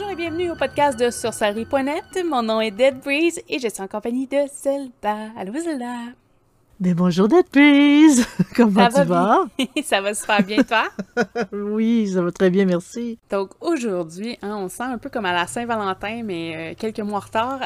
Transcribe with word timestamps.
Bonjour 0.00 0.12
et 0.12 0.16
bienvenue 0.16 0.50
au 0.50 0.54
podcast 0.56 0.98
de 0.98 1.10
Sorcerie.net. 1.10 2.24
Mon 2.24 2.42
nom 2.42 2.58
est 2.58 2.70
Dead 2.70 3.00
Breeze 3.00 3.38
et 3.50 3.58
je 3.58 3.68
suis 3.68 3.82
en 3.82 3.86
compagnie 3.86 4.26
de 4.26 4.38
Zelda. 4.50 5.28
Allô 5.36 5.52
Zelda? 5.52 5.94
Mais 6.80 6.94
bonjour 6.94 7.28
Dead 7.28 7.44
Breeze! 7.52 8.26
Comment 8.56 8.90
Ça 8.90 9.02
tu 9.02 9.08
va 9.08 9.44
vas? 9.58 9.64
ça 9.84 10.00
va 10.00 10.14
super 10.14 10.42
bien, 10.42 10.62
toi? 10.62 10.84
oui, 11.52 12.08
ça 12.08 12.22
va 12.22 12.32
très 12.32 12.48
bien, 12.48 12.64
merci. 12.64 13.18
Donc 13.30 13.50
aujourd'hui, 13.60 14.38
hein, 14.40 14.56
on 14.56 14.70
se 14.70 14.76
sent 14.76 14.84
un 14.84 14.96
peu 14.96 15.10
comme 15.10 15.26
à 15.26 15.34
la 15.34 15.46
Saint-Valentin, 15.46 16.22
mais 16.24 16.56
euh, 16.56 16.74
quelques 16.78 17.00
mois 17.00 17.18
en 17.18 17.20
retard. 17.20 17.60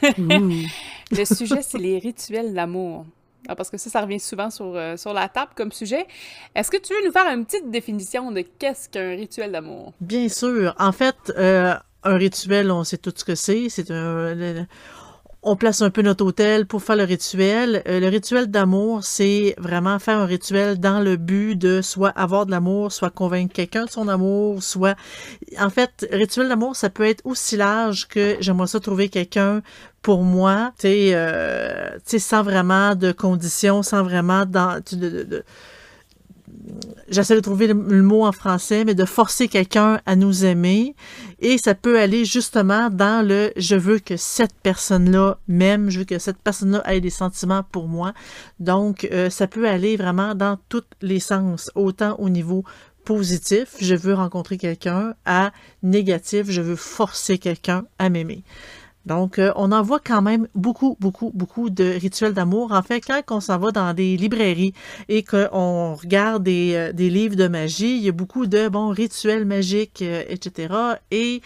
Le 0.00 1.24
sujet, 1.24 1.62
c'est 1.62 1.78
les 1.78 1.98
rituels 1.98 2.54
d'amour. 2.54 3.04
Ah, 3.48 3.54
parce 3.54 3.70
que 3.70 3.76
ça, 3.76 3.90
ça 3.90 4.00
revient 4.00 4.20
souvent 4.20 4.50
sur, 4.50 4.74
euh, 4.74 4.96
sur 4.96 5.12
la 5.12 5.28
table 5.28 5.52
comme 5.54 5.72
sujet. 5.72 6.06
Est-ce 6.54 6.70
que 6.70 6.76
tu 6.76 6.94
veux 6.94 7.06
nous 7.06 7.12
faire 7.12 7.26
une 7.26 7.44
petite 7.44 7.70
définition 7.70 8.30
de 8.32 8.40
qu'est-ce 8.40 8.88
qu'un 8.88 9.10
rituel 9.10 9.52
d'amour? 9.52 9.92
Bien 10.00 10.28
sûr. 10.28 10.74
En 10.78 10.92
fait, 10.92 11.16
euh, 11.36 11.74
un 12.04 12.16
rituel, 12.16 12.70
on 12.70 12.84
sait 12.84 12.98
tout 12.98 13.12
ce 13.14 13.24
que 13.24 13.34
c'est. 13.34 13.68
C'est 13.68 13.90
un. 13.90 14.66
On 15.44 15.56
place 15.56 15.82
un 15.82 15.90
peu 15.90 16.02
notre 16.02 16.24
hôtel 16.24 16.66
pour 16.66 16.82
faire 16.82 16.96
le 16.96 17.04
rituel. 17.04 17.82
Euh, 17.86 18.00
le 18.00 18.08
rituel 18.08 18.50
d'amour, 18.50 19.04
c'est 19.04 19.54
vraiment 19.58 19.98
faire 19.98 20.18
un 20.18 20.26
rituel 20.26 20.80
dans 20.80 21.00
le 21.00 21.16
but 21.16 21.54
de 21.54 21.82
soit 21.82 22.10
avoir 22.10 22.46
de 22.46 22.50
l'amour, 22.50 22.92
soit 22.92 23.10
convaincre 23.10 23.52
quelqu'un 23.52 23.84
de 23.84 23.90
son 23.90 24.08
amour, 24.08 24.62
soit... 24.62 24.96
En 25.60 25.70
fait, 25.70 26.06
rituel 26.10 26.48
d'amour, 26.48 26.76
ça 26.76 26.88
peut 26.88 27.04
être 27.04 27.20
aussi 27.24 27.56
large 27.56 28.08
que 28.08 28.36
j'aimerais 28.40 28.66
ça 28.66 28.80
trouver 28.80 29.08
quelqu'un 29.08 29.62
pour 30.02 30.22
moi, 30.22 30.72
tu 30.78 30.88
sais, 30.88 31.14
euh, 31.14 31.98
sans 32.04 32.42
vraiment 32.42 32.94
de 32.94 33.12
conditions, 33.12 33.82
sans 33.82 34.02
vraiment 34.02 34.44
dans, 34.46 34.80
j'essaie 37.08 37.34
de 37.34 37.40
trouver 37.40 37.66
le, 37.66 37.74
mot 37.74 38.24
en 38.24 38.32
français, 38.32 38.84
mais 38.84 38.94
de 38.94 39.04
forcer 39.04 39.48
quelqu'un 39.48 40.00
à 40.06 40.16
nous 40.16 40.44
aimer. 40.44 40.94
Et 41.40 41.58
ça 41.58 41.74
peut 41.74 41.98
aller 41.98 42.24
justement 42.24 42.90
dans 42.90 43.26
le 43.26 43.52
je 43.56 43.76
veux 43.76 43.98
que 43.98 44.16
cette 44.16 44.54
personne-là 44.62 45.38
m'aime, 45.48 45.90
je 45.90 46.00
veux 46.00 46.04
que 46.04 46.18
cette 46.18 46.38
personne-là 46.38 46.82
ait 46.92 47.00
des 47.00 47.10
sentiments 47.10 47.62
pour 47.70 47.88
moi. 47.88 48.12
Donc, 48.60 49.08
euh, 49.12 49.30
ça 49.30 49.46
peut 49.46 49.68
aller 49.68 49.96
vraiment 49.96 50.34
dans 50.34 50.58
tous 50.68 50.84
les 51.02 51.20
sens, 51.20 51.70
autant 51.74 52.16
au 52.18 52.28
niveau 52.28 52.64
positif, 53.04 53.76
je 53.80 53.94
veux 53.94 54.14
rencontrer 54.14 54.56
quelqu'un, 54.56 55.14
à 55.26 55.52
négatif, 55.82 56.46
je 56.48 56.62
veux 56.62 56.76
forcer 56.76 57.38
quelqu'un 57.38 57.84
à 57.98 58.08
m'aimer. 58.08 58.42
Donc, 59.06 59.38
euh, 59.38 59.52
on 59.56 59.72
en 59.72 59.82
voit 59.82 60.00
quand 60.00 60.22
même 60.22 60.48
beaucoup, 60.54 60.96
beaucoup, 60.98 61.30
beaucoup 61.34 61.70
de 61.70 61.84
rituels 61.84 62.32
d'amour. 62.32 62.72
En 62.72 62.82
fait, 62.82 63.00
quand 63.00 63.22
on 63.30 63.40
s'en 63.40 63.58
va 63.58 63.70
dans 63.70 63.92
des 63.92 64.16
librairies 64.16 64.72
et 65.08 65.22
qu'on 65.22 65.94
regarde 65.94 66.42
des, 66.44 66.74
euh, 66.74 66.92
des 66.92 67.10
livres 67.10 67.36
de 67.36 67.48
magie, 67.48 67.96
il 67.96 68.02
y 68.02 68.08
a 68.08 68.12
beaucoup 68.12 68.46
de, 68.46 68.68
bon, 68.68 68.88
rituels 68.88 69.44
magiques, 69.44 70.02
euh, 70.02 70.24
etc. 70.28 70.74
Et 71.10 71.42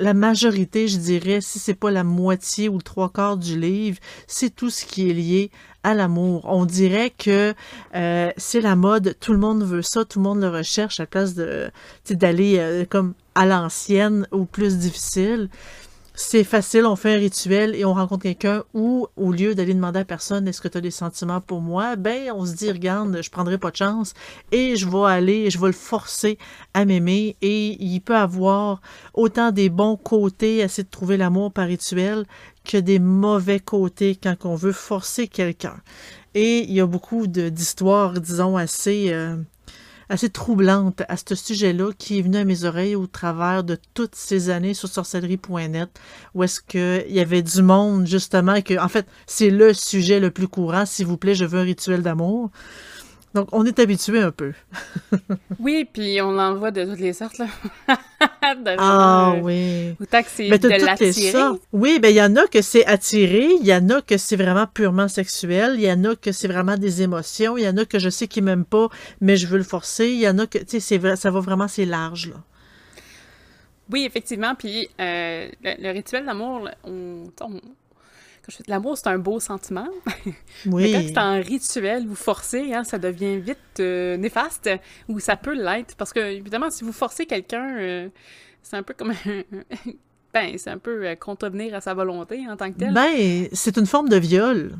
la 0.00 0.14
majorité, 0.14 0.88
je 0.88 0.98
dirais, 0.98 1.40
si 1.40 1.58
c'est 1.58 1.74
pas 1.74 1.90
la 1.90 2.04
moitié 2.04 2.68
ou 2.68 2.76
le 2.76 2.82
trois 2.82 3.08
quarts 3.08 3.36
du 3.36 3.58
livre, 3.58 3.98
c'est 4.26 4.54
tout 4.54 4.70
ce 4.70 4.84
qui 4.84 5.10
est 5.10 5.14
lié 5.14 5.50
à 5.84 5.94
l'amour. 5.94 6.44
On 6.44 6.64
dirait 6.64 7.10
que 7.10 7.54
c'est 8.36 8.60
la 8.60 8.76
mode, 8.76 9.16
tout 9.18 9.32
le 9.32 9.38
monde 9.38 9.64
veut 9.64 9.82
ça, 9.82 10.04
tout 10.04 10.20
le 10.20 10.24
monde 10.24 10.40
le 10.40 10.48
recherche 10.48 11.00
à 11.00 11.04
la 11.04 11.06
place 11.08 11.34
de 11.34 11.70
d'aller 12.10 12.86
comme 12.90 13.14
à 13.34 13.44
l'ancienne 13.44 14.28
ou 14.30 14.44
plus 14.44 14.78
difficile 14.78 15.48
c'est 16.20 16.42
facile, 16.42 16.84
on 16.84 16.96
fait 16.96 17.14
un 17.14 17.18
rituel 17.18 17.76
et 17.76 17.84
on 17.84 17.94
rencontre 17.94 18.24
quelqu'un 18.24 18.64
ou 18.74 19.06
au 19.16 19.30
lieu 19.30 19.54
d'aller 19.54 19.72
demander 19.72 20.00
à 20.00 20.04
personne 20.04 20.48
est-ce 20.48 20.60
que 20.60 20.66
tu 20.66 20.76
as 20.76 20.80
des 20.80 20.90
sentiments 20.90 21.40
pour 21.40 21.60
moi, 21.60 21.94
ben 21.94 22.32
on 22.34 22.44
se 22.44 22.56
dit 22.56 22.72
regarde, 22.72 23.20
je 23.22 23.30
prendrai 23.30 23.56
pas 23.56 23.70
de 23.70 23.76
chance 23.76 24.14
et 24.50 24.74
je 24.74 24.88
vais 24.88 25.06
aller, 25.06 25.48
je 25.48 25.60
vais 25.60 25.68
le 25.68 25.72
forcer 25.72 26.36
à 26.74 26.84
m'aimer 26.84 27.36
et 27.40 27.80
il 27.80 28.00
peut 28.00 28.16
avoir 28.16 28.80
autant 29.14 29.52
des 29.52 29.68
bons 29.68 29.96
côtés 29.96 30.60
à 30.60 30.64
essayer 30.64 30.82
de 30.82 30.90
trouver 30.90 31.18
l'amour 31.18 31.52
par 31.52 31.68
rituel 31.68 32.24
que 32.64 32.78
des 32.78 32.98
mauvais 32.98 33.60
côtés 33.60 34.18
quand 34.20 34.44
on 34.44 34.56
veut 34.56 34.72
forcer 34.72 35.28
quelqu'un. 35.28 35.76
Et 36.34 36.64
il 36.64 36.72
y 36.72 36.80
a 36.80 36.86
beaucoup 36.86 37.28
d'histoires, 37.28 38.14
disons, 38.14 38.56
assez 38.56 39.12
euh, 39.12 39.36
assez 40.08 40.30
troublante 40.30 41.02
à 41.08 41.16
ce 41.16 41.34
sujet-là 41.34 41.92
qui 41.98 42.18
est 42.18 42.22
venu 42.22 42.38
à 42.38 42.44
mes 42.44 42.64
oreilles 42.64 42.96
au 42.96 43.06
travers 43.06 43.64
de 43.64 43.78
toutes 43.94 44.14
ces 44.14 44.50
années 44.50 44.74
sur 44.74 44.88
sorcellerie.net 44.88 45.90
où 46.34 46.42
est-ce 46.42 46.60
que 46.60 47.04
il 47.08 47.14
y 47.14 47.20
avait 47.20 47.42
du 47.42 47.62
monde 47.62 48.06
justement 48.06 48.54
et 48.54 48.62
que 48.62 48.78
en 48.78 48.88
fait 48.88 49.06
c'est 49.26 49.50
le 49.50 49.74
sujet 49.74 50.20
le 50.20 50.30
plus 50.30 50.48
courant. 50.48 50.86
S'il 50.86 51.06
vous 51.06 51.16
plaît 51.16 51.34
je 51.34 51.44
veux 51.44 51.60
un 51.60 51.64
rituel 51.64 52.02
d'amour 52.02 52.50
donc 53.34 53.48
on 53.52 53.64
est 53.66 53.78
habitué 53.78 54.20
un 54.20 54.30
peu 54.30 54.52
Oui, 55.58 55.88
puis 55.92 56.20
on 56.22 56.38
en 56.38 56.54
voit 56.54 56.70
de 56.70 56.84
toutes 56.84 57.00
les 57.00 57.12
sortes, 57.12 57.38
là. 57.38 57.46
De 58.54 58.74
ah 58.78 59.34
genre, 59.34 59.34
euh, 59.34 59.40
oui 59.42 59.94
Autant 60.00 60.22
que 60.22 60.28
c'est 60.30 60.48
mais 60.48 60.58
de 60.58 60.68
l'attirer. 60.68 61.38
Oui, 61.72 61.98
ben 62.00 62.08
il 62.08 62.16
y 62.16 62.22
en 62.22 62.34
a 62.36 62.46
que 62.46 62.62
c'est 62.62 62.86
attiré, 62.86 63.46
il 63.60 63.66
y 63.66 63.74
en 63.74 63.88
a 63.90 64.00
que 64.00 64.16
c'est 64.16 64.36
vraiment 64.36 64.66
purement 64.66 65.06
sexuel, 65.08 65.74
il 65.74 65.82
y 65.82 65.92
en 65.92 66.02
a 66.04 66.16
que 66.16 66.32
c'est 66.32 66.48
vraiment 66.48 66.76
des 66.76 67.02
émotions, 67.02 67.58
il 67.58 67.64
y 67.64 67.68
en 67.68 67.76
a 67.76 67.84
que 67.84 67.98
je 67.98 68.08
sais 68.08 68.26
qu'ils 68.26 68.44
m'aiment 68.44 68.64
pas, 68.64 68.88
mais 69.20 69.36
je 69.36 69.46
veux 69.46 69.58
le 69.58 69.64
forcer, 69.64 70.08
il 70.08 70.18
y 70.20 70.28
en 70.28 70.38
a 70.38 70.46
que, 70.46 70.58
tu 70.58 70.64
sais, 70.68 70.80
c'est 70.80 70.98
vrai, 70.98 71.16
ça 71.16 71.30
va 71.30 71.40
vraiment, 71.40 71.68
c'est 71.68 71.84
large, 71.84 72.28
là. 72.30 72.36
Oui, 73.90 74.04
effectivement. 74.04 74.54
Puis 74.54 74.88
euh, 75.00 75.48
le, 75.62 75.82
le 75.82 75.90
rituel 75.92 76.24
d'amour, 76.26 76.68
on, 76.84 77.24
on- 77.24 77.28
quand 77.40 77.50
je 77.50 77.60
fais 77.60 77.60
de 77.60 78.37
l'amour, 78.66 78.96
c'est 78.96 79.08
un 79.08 79.18
beau 79.18 79.40
sentiment. 79.40 79.88
Mais 80.06 80.34
Oui. 80.66 80.92
quand 80.92 81.02
c'est 81.06 81.18
un 81.18 81.40
rituel, 81.40 82.06
vous 82.06 82.14
forcez, 82.14 82.74
hein, 82.74 82.84
ça 82.84 82.98
devient 82.98 83.38
vite 83.38 83.58
euh, 83.80 84.16
néfaste, 84.16 84.70
ou 85.08 85.20
ça 85.20 85.36
peut 85.36 85.54
l'être. 85.54 85.96
Parce 85.96 86.12
que, 86.12 86.20
évidemment, 86.20 86.70
si 86.70 86.84
vous 86.84 86.92
forcez 86.92 87.26
quelqu'un, 87.26 87.76
euh, 87.78 88.08
c'est 88.62 88.76
un 88.76 88.82
peu 88.82 88.94
comme 88.94 89.10
un. 89.10 89.14
ben, 90.34 90.56
c'est 90.56 90.70
un 90.70 90.78
peu 90.78 91.06
euh, 91.06 91.14
contrevenir 91.14 91.74
à 91.74 91.80
sa 91.80 91.94
volonté 91.94 92.46
en 92.48 92.56
tant 92.56 92.72
que 92.72 92.78
tel. 92.78 92.92
Ben, 92.92 93.48
c'est 93.52 93.76
une 93.76 93.86
forme 93.86 94.08
de 94.08 94.16
viol. 94.16 94.72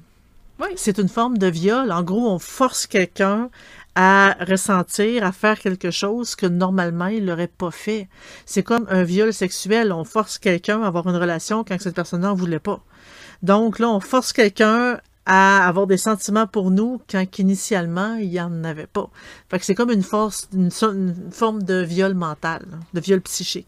Oui. 0.60 0.68
C'est 0.76 0.98
une 0.98 1.08
forme 1.08 1.38
de 1.38 1.46
viol. 1.46 1.92
En 1.92 2.02
gros, 2.02 2.28
on 2.28 2.40
force 2.40 2.86
quelqu'un 2.86 3.48
à 3.94 4.36
ressentir, 4.40 5.24
à 5.24 5.32
faire 5.32 5.58
quelque 5.58 5.90
chose 5.90 6.36
que 6.36 6.46
normalement 6.46 7.06
il 7.06 7.24
n'aurait 7.24 7.48
pas 7.48 7.70
fait. 7.70 8.08
C'est 8.46 8.62
comme 8.62 8.86
un 8.90 9.02
viol 9.02 9.32
sexuel. 9.32 9.92
On 9.92 10.04
force 10.04 10.38
quelqu'un 10.38 10.82
à 10.82 10.86
avoir 10.88 11.08
une 11.08 11.16
relation 11.16 11.64
quand 11.64 11.80
cette 11.80 11.94
personne 11.94 12.22
n'en 12.22 12.34
voulait 12.34 12.58
pas. 12.58 12.80
Donc 13.42 13.78
là, 13.78 13.88
on 13.88 14.00
force 14.00 14.32
quelqu'un 14.32 15.00
à 15.30 15.68
avoir 15.68 15.86
des 15.86 15.98
sentiments 15.98 16.46
pour 16.46 16.70
nous 16.70 17.00
quand 17.08 17.38
initialement 17.38 18.14
il 18.16 18.30
n'y 18.30 18.40
en 18.40 18.64
avait 18.64 18.86
pas. 18.86 19.10
Fait 19.50 19.58
que 19.58 19.64
c'est 19.64 19.74
comme 19.74 19.90
une 19.90 20.02
force, 20.02 20.48
une, 20.54 20.70
forme 20.70 21.62
de 21.62 21.82
viol 21.82 22.14
mental, 22.14 22.64
de 22.94 23.00
viol 23.00 23.20
psychique. 23.20 23.66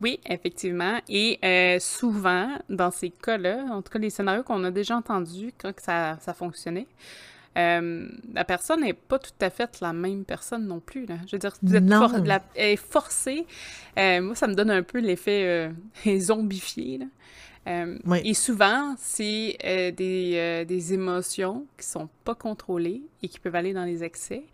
Oui, 0.00 0.20
effectivement. 0.24 1.00
Et 1.08 1.38
euh, 1.44 1.78
souvent, 1.80 2.48
dans 2.68 2.92
ces 2.92 3.10
cas-là, 3.10 3.64
en 3.70 3.82
tout 3.82 3.90
cas 3.90 3.98
les 3.98 4.10
scénarios 4.10 4.44
qu'on 4.44 4.62
a 4.62 4.70
déjà 4.70 4.96
entendus 4.96 5.52
quand 5.60 5.72
que 5.74 5.82
ça, 5.82 6.16
ça 6.20 6.32
fonctionnait, 6.32 6.86
euh, 7.58 8.06
la 8.34 8.44
personne 8.44 8.82
n'est 8.82 8.92
pas 8.92 9.18
tout 9.18 9.30
à 9.40 9.50
fait 9.50 9.80
la 9.80 9.92
même 9.92 10.24
personne 10.24 10.66
non 10.66 10.78
plus. 10.78 11.06
Là. 11.06 11.16
Je 11.26 11.32
veux 11.32 11.40
dire, 11.40 11.54
vous 11.62 11.74
êtes 11.74 11.92
for- 11.92 12.18
la- 12.24 12.44
elle 12.54 12.72
est 12.72 12.76
forcée. 12.76 13.46
Euh, 13.98 14.20
moi, 14.20 14.34
ça 14.36 14.46
me 14.46 14.54
donne 14.54 14.70
un 14.70 14.82
peu 14.82 15.00
l'effet 15.00 15.72
zombifié. 16.20 16.98
Là. 16.98 17.06
Euh, 17.66 17.98
Oui. 18.06 18.20
Et 18.24 18.34
souvent, 18.34 18.94
c'est 18.98 19.56
euh, 19.64 19.90
des, 19.90 20.32
euh, 20.36 20.64
des 20.64 20.94
émotions 20.94 21.66
qui 21.78 21.86
sont 21.86 22.08
pas 22.24 22.34
contrôlées 22.34 23.02
et 23.22 23.28
qui 23.28 23.40
peuvent 23.40 23.54
aller 23.56 23.72
dans 23.72 23.84
les 23.84 24.04
excès. 24.04 24.44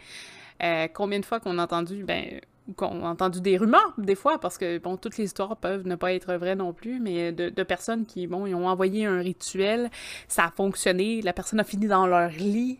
Combien 0.94 1.18
de 1.18 1.24
fois 1.24 1.40
qu'on 1.40 1.58
a 1.58 1.64
entendu, 1.64 2.04
ben, 2.04 2.40
qu'on 2.76 3.04
a 3.04 3.08
entendu 3.08 3.40
des 3.40 3.56
rumeurs, 3.56 3.94
des 3.98 4.14
fois, 4.14 4.38
parce 4.38 4.58
que, 4.58 4.78
bon, 4.78 4.96
toutes 4.96 5.16
les 5.16 5.24
histoires 5.24 5.56
peuvent 5.56 5.84
ne 5.88 5.96
pas 5.96 6.12
être 6.12 6.34
vraies 6.34 6.54
non 6.54 6.72
plus, 6.72 7.00
mais 7.00 7.32
de, 7.32 7.48
de 7.48 7.62
personnes 7.64 8.06
qui, 8.06 8.28
bon, 8.28 8.46
ils 8.46 8.54
ont 8.54 8.68
envoyé 8.68 9.04
un 9.04 9.18
rituel, 9.18 9.90
ça 10.28 10.44
a 10.44 10.50
fonctionné, 10.52 11.20
la 11.20 11.32
personne 11.32 11.58
a 11.58 11.64
fini 11.64 11.88
dans 11.88 12.06
leur 12.06 12.30
lit, 12.30 12.78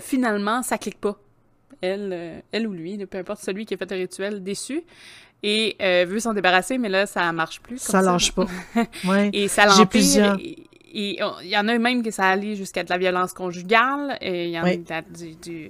finalement, 0.00 0.62
ça 0.62 0.78
clique 0.78 1.00
pas. 1.00 1.18
Elle, 1.80 2.44
elle 2.52 2.68
ou 2.68 2.72
lui, 2.72 3.04
peu 3.06 3.18
importe 3.18 3.42
celui 3.42 3.66
qui 3.66 3.74
a 3.74 3.76
fait 3.76 3.90
le 3.90 3.96
rituel, 3.96 4.44
déçu, 4.44 4.84
et 5.42 5.76
euh, 5.80 6.04
veut 6.08 6.20
s'en 6.20 6.34
débarrasser, 6.34 6.78
mais 6.78 6.88
là, 6.88 7.06
ça 7.06 7.30
marche 7.32 7.60
plus. 7.60 7.76
comme 7.84 7.92
Ça 7.92 8.02
lâche 8.02 8.32
pas. 8.32 8.46
Ouais. 9.04 9.30
et 9.32 9.48
ça 9.48 9.62
J'ai 9.62 9.68
l'empire. 9.68 9.88
plusieurs. 9.88 10.36
Et 10.40 11.20
il 11.40 11.48
y 11.48 11.56
en 11.56 11.68
a 11.68 11.78
même 11.78 12.02
que 12.02 12.10
ça 12.10 12.28
allait 12.28 12.56
jusqu'à 12.56 12.82
de 12.82 12.90
la 12.90 12.98
violence 12.98 13.32
conjugale. 13.32 14.16
Et 14.20 14.46
il 14.46 14.50
y 14.50 14.58
en 14.58 14.64
Oui. 14.64 14.82
a 14.90 15.02
du, 15.02 15.34
du, 15.36 15.68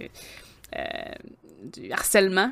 euh, 0.76 0.82
du 1.62 1.90
harcèlement. 1.92 2.50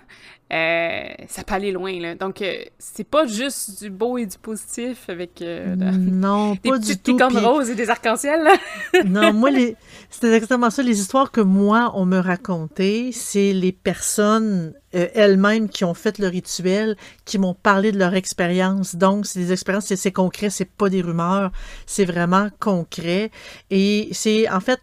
Euh, 0.52 1.08
ça 1.26 1.42
peut 1.42 1.54
aller 1.54 1.72
loin, 1.72 1.98
là. 2.00 2.14
Donc, 2.14 2.40
euh, 2.40 2.54
c'est 2.78 3.02
pas 3.08 3.26
juste 3.26 3.82
du 3.82 3.90
beau 3.90 4.16
et 4.16 4.26
du 4.26 4.38
positif 4.38 5.08
avec 5.08 5.42
euh, 5.42 5.74
Non, 5.76 6.52
des 6.62 6.70
pas 6.70 6.78
du 6.78 6.96
tout. 6.98 7.16
puis- 7.16 7.38
roses 7.38 7.68
et 7.70 7.74
des 7.74 7.90
arcs-en-ciel. 7.90 8.46
non, 9.06 9.32
moi, 9.32 9.50
les... 9.50 9.74
c'était 10.08 10.32
exactement 10.32 10.70
ça. 10.70 10.84
Les 10.84 11.00
histoires 11.00 11.32
que 11.32 11.40
moi, 11.40 11.90
on 11.96 12.06
me 12.06 12.18
racontait, 12.20 13.10
c'est 13.12 13.52
les 13.52 13.72
personnes 13.72 14.72
euh, 14.94 15.08
elles-mêmes 15.14 15.68
qui 15.68 15.84
ont 15.84 15.94
fait 15.94 16.18
le 16.20 16.28
rituel, 16.28 16.96
qui 17.24 17.38
m'ont 17.38 17.54
parlé 17.54 17.90
de 17.90 17.98
leur 17.98 18.14
expérience. 18.14 18.94
Donc, 18.94 19.26
c'est 19.26 19.40
des 19.40 19.50
expériences, 19.52 19.86
c'est- 19.86 19.96
c'est 19.96 20.12
concret, 20.12 20.48
c'est 20.50 20.70
pas 20.70 20.88
des 20.88 21.02
rumeurs, 21.02 21.50
c'est 21.86 22.04
vraiment 22.04 22.50
concret. 22.60 23.32
Et 23.70 24.08
c'est, 24.12 24.48
en 24.48 24.60
fait, 24.60 24.78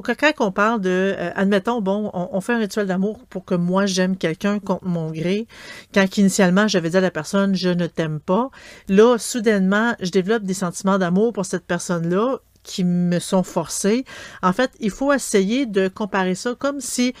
quand 0.00 0.32
on 0.40 0.52
parle 0.52 0.80
de, 0.80 1.14
euh, 1.18 1.30
admettons, 1.34 1.80
bon, 1.80 2.10
on, 2.12 2.40
fait 2.40 2.54
un 2.54 2.58
rituel 2.58 2.86
d'amour 2.86 3.20
pour 3.28 3.44
que 3.44 3.54
moi 3.54 3.86
j'aime 3.86 4.16
quelqu'un 4.16 4.58
contre 4.58 4.84
mon 4.86 5.10
gré, 5.10 5.46
quand 5.92 6.16
initialement 6.16 6.68
j'avais 6.68 6.90
dit 6.90 6.96
à 6.96 7.00
la 7.00 7.10
personne 7.10 7.54
je 7.54 7.68
ne 7.68 7.86
t'aime 7.86 8.20
pas, 8.20 8.50
là, 8.88 9.18
soudainement, 9.18 9.94
je 10.00 10.10
développe 10.10 10.44
des 10.44 10.54
sentiments 10.54 10.98
d'amour 10.98 11.32
pour 11.32 11.44
cette 11.44 11.66
personne-là 11.66 12.38
qui 12.62 12.84
me 12.84 13.18
sont 13.18 13.42
forcés. 13.42 14.04
En 14.42 14.52
fait, 14.52 14.70
il 14.80 14.90
faut 14.90 15.12
essayer 15.12 15.66
de 15.66 15.88
comparer 15.88 16.34
ça 16.34 16.54
comme 16.56 16.80
si 16.80 17.12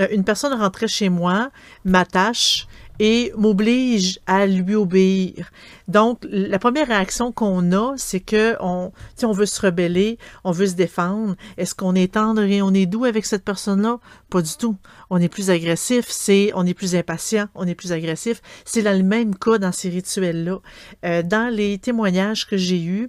euh, 0.00 0.08
une 0.10 0.24
personne 0.24 0.52
rentrait 0.52 0.88
chez 0.88 1.08
moi, 1.08 1.50
m'attache 1.84 2.66
et 2.98 3.32
m'oblige 3.36 4.20
à 4.26 4.46
lui 4.46 4.74
obéir. 4.74 5.50
Donc, 5.86 6.26
la 6.30 6.58
première 6.58 6.88
réaction 6.88 7.32
qu'on 7.32 7.72
a, 7.72 7.94
c'est 7.96 8.20
que 8.20 8.56
on, 8.60 8.92
on 9.22 9.32
veut 9.32 9.46
se 9.46 9.60
rebeller, 9.60 10.18
on 10.44 10.52
veut 10.52 10.66
se 10.66 10.74
défendre. 10.74 11.36
Est-ce 11.56 11.74
qu'on 11.74 11.94
est 11.94 12.14
tendre 12.14 12.42
et 12.42 12.62
on 12.62 12.74
est 12.74 12.86
doux 12.86 13.04
avec 13.04 13.24
cette 13.24 13.44
personne-là? 13.44 13.98
Pas 14.30 14.42
du 14.42 14.56
tout. 14.56 14.76
On 15.10 15.20
est 15.20 15.28
plus 15.28 15.50
agressif, 15.50 16.06
c'est, 16.08 16.50
on 16.54 16.66
est 16.66 16.74
plus 16.74 16.94
impatient, 16.94 17.48
on 17.54 17.66
est 17.66 17.74
plus 17.74 17.92
agressif. 17.92 18.42
C'est 18.64 18.82
le 18.82 19.02
même 19.02 19.34
cas 19.36 19.58
dans 19.58 19.72
ces 19.72 19.88
rituels-là. 19.88 20.58
Euh, 21.04 21.22
dans 21.22 21.52
les 21.52 21.78
témoignages 21.78 22.46
que 22.46 22.56
j'ai 22.56 22.82
eus, 22.82 23.08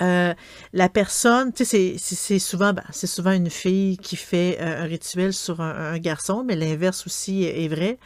euh, 0.00 0.32
la 0.72 0.88
personne, 0.88 1.52
tu 1.52 1.64
sais, 1.64 1.96
c'est 1.98 2.38
souvent, 2.38 2.72
ben, 2.72 2.84
c'est 2.90 3.06
souvent 3.06 3.32
une 3.32 3.50
fille 3.50 3.98
qui 3.98 4.16
fait 4.16 4.58
euh, 4.60 4.82
un 4.82 4.84
rituel 4.84 5.34
sur 5.34 5.60
un, 5.60 5.98
garçon, 5.98 6.44
mais 6.46 6.56
l'inverse 6.56 7.06
aussi 7.06 7.44
est 7.44 7.68
vrai. 7.68 7.98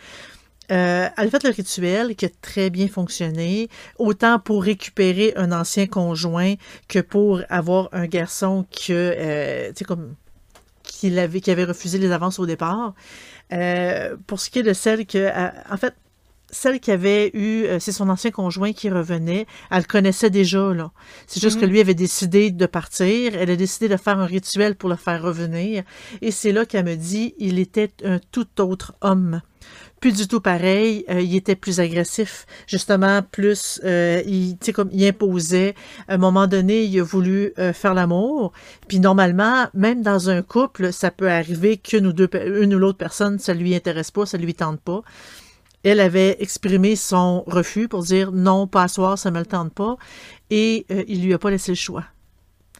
Euh, 0.72 1.08
elle 1.16 1.26
a 1.26 1.30
fait 1.30 1.44
le 1.44 1.50
rituel 1.50 2.16
qui 2.16 2.26
a 2.26 2.28
très 2.42 2.70
bien 2.70 2.88
fonctionné, 2.88 3.68
autant 3.98 4.38
pour 4.38 4.64
récupérer 4.64 5.32
un 5.36 5.52
ancien 5.52 5.86
conjoint 5.86 6.54
que 6.88 6.98
pour 6.98 7.42
avoir 7.48 7.88
un 7.92 8.06
garçon 8.06 8.66
que, 8.70 8.92
euh, 8.92 9.72
comme, 9.86 10.14
qui, 10.82 11.16
avait, 11.18 11.40
qui 11.40 11.50
avait 11.50 11.64
refusé 11.64 11.98
les 11.98 12.10
avances 12.10 12.38
au 12.38 12.46
départ. 12.46 12.94
Euh, 13.52 14.16
pour 14.26 14.40
ce 14.40 14.50
qui 14.50 14.58
est 14.58 14.64
de 14.64 14.72
celle 14.72 15.06
que, 15.06 15.30
en 15.70 15.76
fait, 15.76 15.94
celle 16.50 16.80
qui 16.80 16.90
avait 16.92 17.30
eu, 17.34 17.66
c'est 17.80 17.92
son 17.92 18.08
ancien 18.08 18.30
conjoint 18.30 18.72
qui 18.72 18.88
revenait, 18.88 19.46
elle 19.70 19.78
le 19.78 19.84
connaissait 19.84 20.30
déjà, 20.30 20.72
là. 20.72 20.92
C'est 21.26 21.40
juste 21.40 21.60
que 21.60 21.66
mhm. 21.66 21.72
lui 21.72 21.80
avait 21.80 21.94
décidé 21.94 22.50
de 22.50 22.66
partir, 22.66 23.34
elle 23.36 23.50
a 23.50 23.56
décidé 23.56 23.88
de 23.88 23.96
faire 23.96 24.18
un 24.18 24.26
rituel 24.26 24.76
pour 24.76 24.88
le 24.88 24.96
faire 24.96 25.22
revenir, 25.22 25.82
et 26.22 26.30
c'est 26.30 26.52
là 26.52 26.64
qu'elle 26.64 26.86
me 26.86 26.94
dit, 26.94 27.34
il 27.38 27.58
était 27.58 27.90
un 28.04 28.20
tout 28.30 28.60
autre 28.60 28.94
homme 29.00 29.42
plus 30.06 30.14
du 30.14 30.28
tout 30.28 30.40
pareil. 30.40 31.04
Euh, 31.10 31.20
il 31.20 31.34
était 31.34 31.56
plus 31.56 31.80
agressif, 31.80 32.46
justement, 32.68 33.22
plus, 33.22 33.80
euh, 33.82 34.22
il, 34.24 34.56
comme, 34.72 34.88
il 34.92 35.04
imposait. 35.04 35.74
À 36.06 36.14
un 36.14 36.16
moment 36.16 36.46
donné, 36.46 36.84
il 36.84 37.00
a 37.00 37.02
voulu 37.02 37.52
euh, 37.58 37.72
faire 37.72 37.92
l'amour. 37.92 38.52
Puis 38.86 39.00
normalement, 39.00 39.66
même 39.74 40.02
dans 40.02 40.30
un 40.30 40.42
couple, 40.42 40.92
ça 40.92 41.10
peut 41.10 41.28
arriver 41.28 41.76
qu'une 41.76 42.06
ou 42.06 42.12
deux, 42.12 42.30
une 42.62 42.72
ou 42.72 42.78
l'autre 42.78 42.98
personne, 42.98 43.40
ça 43.40 43.52
lui 43.52 43.74
intéresse 43.74 44.12
pas, 44.12 44.26
ça 44.26 44.38
lui 44.38 44.54
tente 44.54 44.80
pas. 44.80 45.02
Elle 45.82 45.98
avait 45.98 46.36
exprimé 46.38 46.94
son 46.94 47.42
refus 47.48 47.88
pour 47.88 48.04
dire 48.04 48.30
non, 48.30 48.68
pas 48.68 48.84
à 48.84 48.88
soir, 48.88 49.18
ça 49.18 49.32
me 49.32 49.40
le 49.40 49.46
tente 49.46 49.72
pas. 49.72 49.96
Et 50.50 50.86
il 51.08 51.24
lui 51.24 51.34
a 51.34 51.38
pas 51.38 51.50
laissé 51.50 51.72
le 51.72 51.76
choix. 51.76 52.04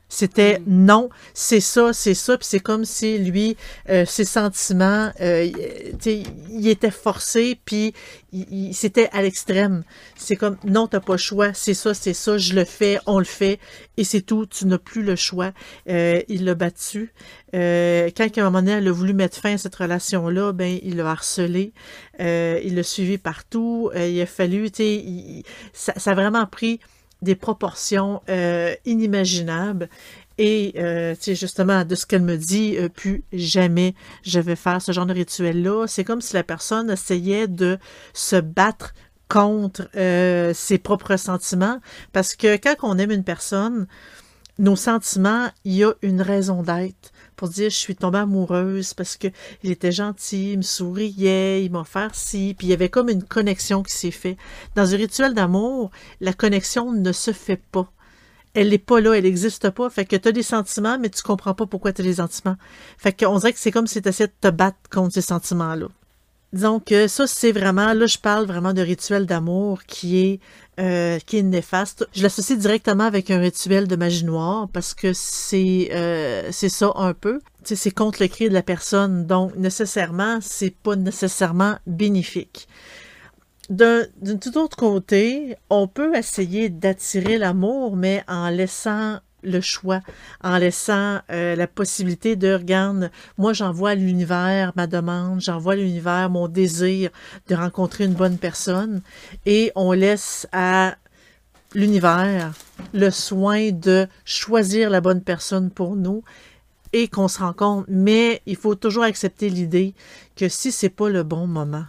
C'était 0.09 0.61
mm. 0.61 0.63
non, 0.67 1.09
c'est 1.35 1.61
ça, 1.61 1.93
c'est 1.93 2.15
ça, 2.15 2.39
puis 2.39 2.47
c'est 2.49 2.61
comme 2.61 2.85
si 2.85 3.19
lui, 3.19 3.57
euh, 3.89 4.05
ses 4.07 4.25
sentiments, 4.25 5.11
euh, 5.21 5.51
il 6.05 6.69
était 6.69 6.91
forcé, 6.91 7.59
puis 7.65 7.93
il, 8.33 8.73
c'était 8.73 9.09
à 9.13 9.23
l'extrême. 9.23 9.83
C'est 10.17 10.37
comme 10.37 10.57
non, 10.65 10.87
t'as 10.87 11.01
pas 11.01 11.15
le 11.15 11.19
choix, 11.19 11.53
c'est 11.55 11.75
ça, 11.75 11.93
c'est 11.93 12.15
ça, 12.15 12.39
je 12.39 12.55
le 12.55 12.65
fais, 12.65 12.99
on 13.07 13.19
le 13.19 13.25
fait, 13.25 13.59
et 13.97 14.05
c'est 14.05 14.21
tout, 14.21 14.47
tu 14.47 14.67
n'as 14.67 14.79
plus 14.79 15.03
le 15.03 15.17
choix. 15.17 15.53
Euh, 15.89 16.23
il 16.29 16.45
l'a 16.45 16.55
battu. 16.55 17.13
Euh, 17.55 18.11
quand 18.17 18.27
à 18.37 18.41
un 18.41 18.45
moment 18.45 18.61
donné, 18.61 18.73
elle 18.73 18.89
a 18.89 18.93
voulu 18.93 19.13
mettre 19.13 19.39
fin 19.39 19.55
à 19.55 19.59
cette 19.59 19.75
relation-là, 19.75 20.53
ben 20.53 20.79
il 20.83 20.97
l'a 20.97 21.11
harcelé, 21.11 21.73
il 22.19 22.75
l'a 22.75 22.83
suivi 22.83 23.19
partout. 23.19 23.91
il 23.97 24.21
a 24.21 24.27
fallu, 24.27 24.71
tu 24.71 24.83
sais, 24.83 25.43
ça, 25.73 25.95
ça 25.97 26.13
a 26.13 26.15
vraiment 26.15 26.47
pris 26.47 26.81
des 27.23 27.35
proportions 27.35 28.23
euh, 28.29 28.75
inimaginables. 28.85 29.89
Et 30.39 30.75
euh, 30.77 31.15
justement, 31.27 31.85
de 31.85 31.95
ce 31.95 32.05
qu'elle 32.05 32.23
me 32.23 32.37
dit, 32.37 32.77
euh, 32.77 32.89
plus 32.89 33.25
jamais 33.33 33.95
je 34.23 34.39
vais 34.39 34.57
faire 34.57 34.83
ce 34.83 34.93
genre 34.93 35.07
de 35.07 35.15
rituel-là. 35.15 35.87
C'est 35.87 36.05
comme 36.05 36.21
si 36.21 36.35
la 36.35 36.43
personne 36.43 36.91
essayait 36.91 37.49
de 37.49 37.79
se 38.13 38.37
battre 38.37 38.93
contre 39.29 39.89
euh, 39.97 40.53
ses 40.55 40.79
propres 40.79 41.17
sentiments. 41.17 41.81
Parce 42.13 42.37
que 42.37 42.57
quand 42.57 42.77
on 42.83 42.99
aime 42.99 43.11
une 43.11 43.25
personne, 43.25 43.87
nos 44.59 44.77
sentiments, 44.77 45.49
il 45.65 45.75
y 45.75 45.85
a 45.85 45.93
une 46.03 46.21
raison 46.21 46.63
d'être 46.63 47.13
pour 47.37 47.49
dire 47.49 47.71
je 47.71 47.77
suis 47.77 47.95
tombée 47.95 48.19
amoureuse 48.19 48.95
parce 48.95 49.17
que 49.17 49.29
il 49.63 49.71
était 49.71 49.93
gentil, 49.93 50.53
il 50.53 50.59
me 50.59 50.63
souriait, 50.63 51.65
il 51.65 51.71
m'a 51.71 51.81
offert 51.81 52.15
ci, 52.15 52.55
puis 52.57 52.67
il 52.67 52.71
y 52.71 52.73
avait 52.73 52.89
comme 52.89 53.09
une 53.09 53.23
connexion 53.23 53.83
qui 53.83 53.93
s'est 53.93 54.11
faite. 54.11 54.39
Dans 54.75 54.95
un 54.95 54.97
rituel 54.97 55.35
d'amour, 55.35 55.91
la 56.21 56.33
connexion 56.33 56.93
ne 56.93 57.13
se 57.13 57.33
fait 57.33 57.61
pas. 57.71 57.91
Elle 58.55 58.71
n'est 58.71 58.79
pas 58.79 59.01
là, 59.01 59.13
elle 59.13 59.25
n'existe 59.25 59.69
pas. 59.71 59.91
Fait 59.91 60.07
que 60.07 60.17
tu 60.17 60.29
as 60.29 60.33
des 60.33 60.43
sentiments, 60.43 60.99
mais 60.99 61.11
tu 61.11 61.23
comprends 61.23 61.55
pas 61.55 61.67
pourquoi 61.67 61.93
tu 61.93 62.01
as 62.01 62.05
des 62.05 62.15
sentiments. 62.15 62.57
Fait 62.97 63.13
qu'on 63.13 63.39
dirait 63.39 63.53
que 63.53 63.59
c'est 63.59 63.71
comme 63.71 63.87
si 63.87 64.01
tu 64.01 64.09
essayais 64.09 64.29
de 64.29 64.33
te 64.41 64.49
battre 64.49 64.79
contre 64.91 65.13
ces 65.13 65.21
sentiments-là. 65.21 65.89
Disons 66.57 66.81
que 66.81 67.07
ça, 67.07 67.27
c'est 67.27 67.53
vraiment, 67.53 67.93
là, 67.93 68.07
je 68.07 68.17
parle 68.17 68.47
vraiment 68.47 68.73
de 68.73 68.81
rituel 68.81 69.27
d'amour 69.27 69.85
qui 69.85 70.19
est 70.19 70.41
euh, 70.81 71.19
qui 71.21 71.39
est 71.39 71.43
néfaste. 71.43 72.07
Je 72.15 72.23
l'associe 72.23 72.59
directement 72.59 73.05
avec 73.05 73.31
un 73.31 73.39
rituel 73.39 73.87
de 73.89 73.97
magie 73.97 74.25
noire 74.25 74.69
parce 74.73 74.95
que 74.95 75.13
c'est 75.13 75.89
euh, 75.93 76.49
c'est 76.53 76.71
ça 76.71 76.93
un 76.97 77.13
peu. 77.13 77.41
C'est 77.63 77.91
contre 77.91 78.23
le 78.23 78.29
cri 78.29 78.49
de 78.49 78.55
la 78.55 78.63
personne, 78.63 79.27
donc 79.27 79.55
nécessairement, 79.57 80.39
c'est 80.41 80.75
pas 80.75 80.97
nécessairement 80.97 81.77
bénéfique. 81.87 82.69
D'un 83.69 84.05
tout 84.41 84.57
autre 84.57 84.77
côté, 84.77 85.57
on 85.69 85.89
peut 85.89 86.15
essayer 86.17 86.69
d'attirer 86.69 87.37
l'amour, 87.37 87.97
mais 87.97 88.23
en 88.29 88.49
laissant 88.49 89.19
le 89.43 89.61
choix 89.61 90.01
en 90.43 90.59
laissant 90.59 91.21
euh, 91.31 91.57
la 91.57 91.67
possibilité 91.67 92.37
de 92.37 92.55
regarde, 92.55 93.11
moi 93.39 93.53
j'envoie 93.53 93.91
à 93.91 93.95
l'univers 93.95 94.73
ma 94.77 94.87
demande, 94.87 95.41
j'envoie 95.41 95.75
à 95.75 95.77
l'univers 95.77 96.31
mon 96.31 96.49
désir 96.49 97.11
de 97.49 97.55
rencontrer 97.55 98.05
une 98.05 98.15
bonne 98.15 98.39
personne 98.39 99.03
et 99.45 99.73
on 99.75 99.93
laisse 99.93 100.47
à 100.53 100.97
l'univers 101.75 102.53
le 102.95 103.11
soin 103.11 103.71
de 103.71 104.07
choisir 104.25 104.91
la 104.91 105.01
bonne 105.01 105.23
personne 105.23 105.71
pour 105.71 105.97
nous 105.97 106.23
et 106.93 107.09
qu'on 107.09 107.29
se 107.29 107.41
rencontre. 107.41 107.87
Mais 107.89 108.43
il 108.47 108.57
faut 108.57 108.75
toujours 108.75 109.05
accepter 109.05 109.51
l'idée 109.51 109.95
que 110.37 110.49
si 110.49 110.73
c'est 110.73 110.89
pas 110.89 111.09
le 111.09 111.23
bon 111.23 111.47
moment, 111.47 111.85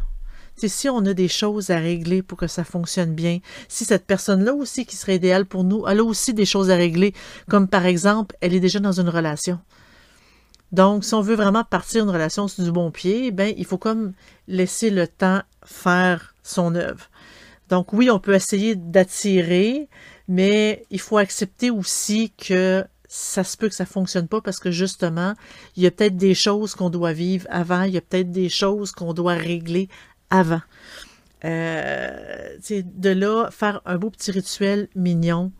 si 0.65 0.89
on 0.89 1.05
a 1.05 1.13
des 1.13 1.27
choses 1.27 1.69
à 1.69 1.77
régler 1.77 2.23
pour 2.23 2.37
que 2.37 2.47
ça 2.47 2.63
fonctionne 2.63 3.13
bien, 3.13 3.39
si 3.67 3.85
cette 3.85 4.05
personne-là 4.05 4.53
aussi 4.53 4.85
qui 4.85 4.95
serait 4.95 5.17
idéale 5.17 5.45
pour 5.45 5.63
nous, 5.63 5.85
elle 5.87 5.99
a 5.99 6.03
aussi 6.03 6.33
des 6.33 6.45
choses 6.45 6.71
à 6.71 6.75
régler, 6.75 7.13
comme 7.47 7.67
par 7.67 7.85
exemple, 7.85 8.35
elle 8.41 8.55
est 8.55 8.59
déjà 8.59 8.79
dans 8.79 8.99
une 8.99 9.09
relation. 9.09 9.59
Donc, 10.71 11.05
si 11.05 11.13
on 11.13 11.21
veut 11.21 11.35
vraiment 11.35 11.63
partir 11.63 12.03
d'une 12.03 12.13
relation 12.13 12.47
sur 12.47 12.63
du 12.63 12.71
bon 12.71 12.91
pied, 12.91 13.31
ben, 13.31 13.53
il 13.57 13.65
faut 13.65 13.77
comme 13.77 14.13
laisser 14.47 14.89
le 14.89 15.07
temps 15.07 15.41
faire 15.63 16.33
son 16.43 16.75
œuvre. 16.75 17.09
Donc, 17.69 17.93
oui, 17.93 18.09
on 18.09 18.19
peut 18.19 18.33
essayer 18.33 18.75
d'attirer, 18.75 19.87
mais 20.27 20.85
il 20.89 20.99
faut 20.99 21.17
accepter 21.17 21.69
aussi 21.69 22.31
que 22.31 22.83
ça 23.07 23.43
se 23.43 23.55
peut 23.55 23.69
que 23.69 23.75
ça 23.75 23.85
fonctionne 23.85 24.27
pas 24.27 24.41
parce 24.41 24.59
que 24.59 24.71
justement, 24.71 25.33
il 25.75 25.83
y 25.83 25.87
a 25.87 25.91
peut-être 25.91 26.17
des 26.17 26.33
choses 26.33 26.75
qu'on 26.75 26.89
doit 26.89 27.13
vivre 27.13 27.47
avant, 27.49 27.83
il 27.83 27.93
y 27.93 27.97
a 27.97 28.01
peut-être 28.01 28.31
des 28.31 28.49
choses 28.49 28.91
qu'on 28.91 29.13
doit 29.13 29.33
régler 29.33 29.87
avant. 30.29 30.61
Euh, 31.45 32.57
de 32.69 33.09
là, 33.09 33.49
faire 33.51 33.81
un 33.85 33.97
beau 33.97 34.09
petit 34.09 34.31
rituel 34.31 34.87
mignon 34.95 35.51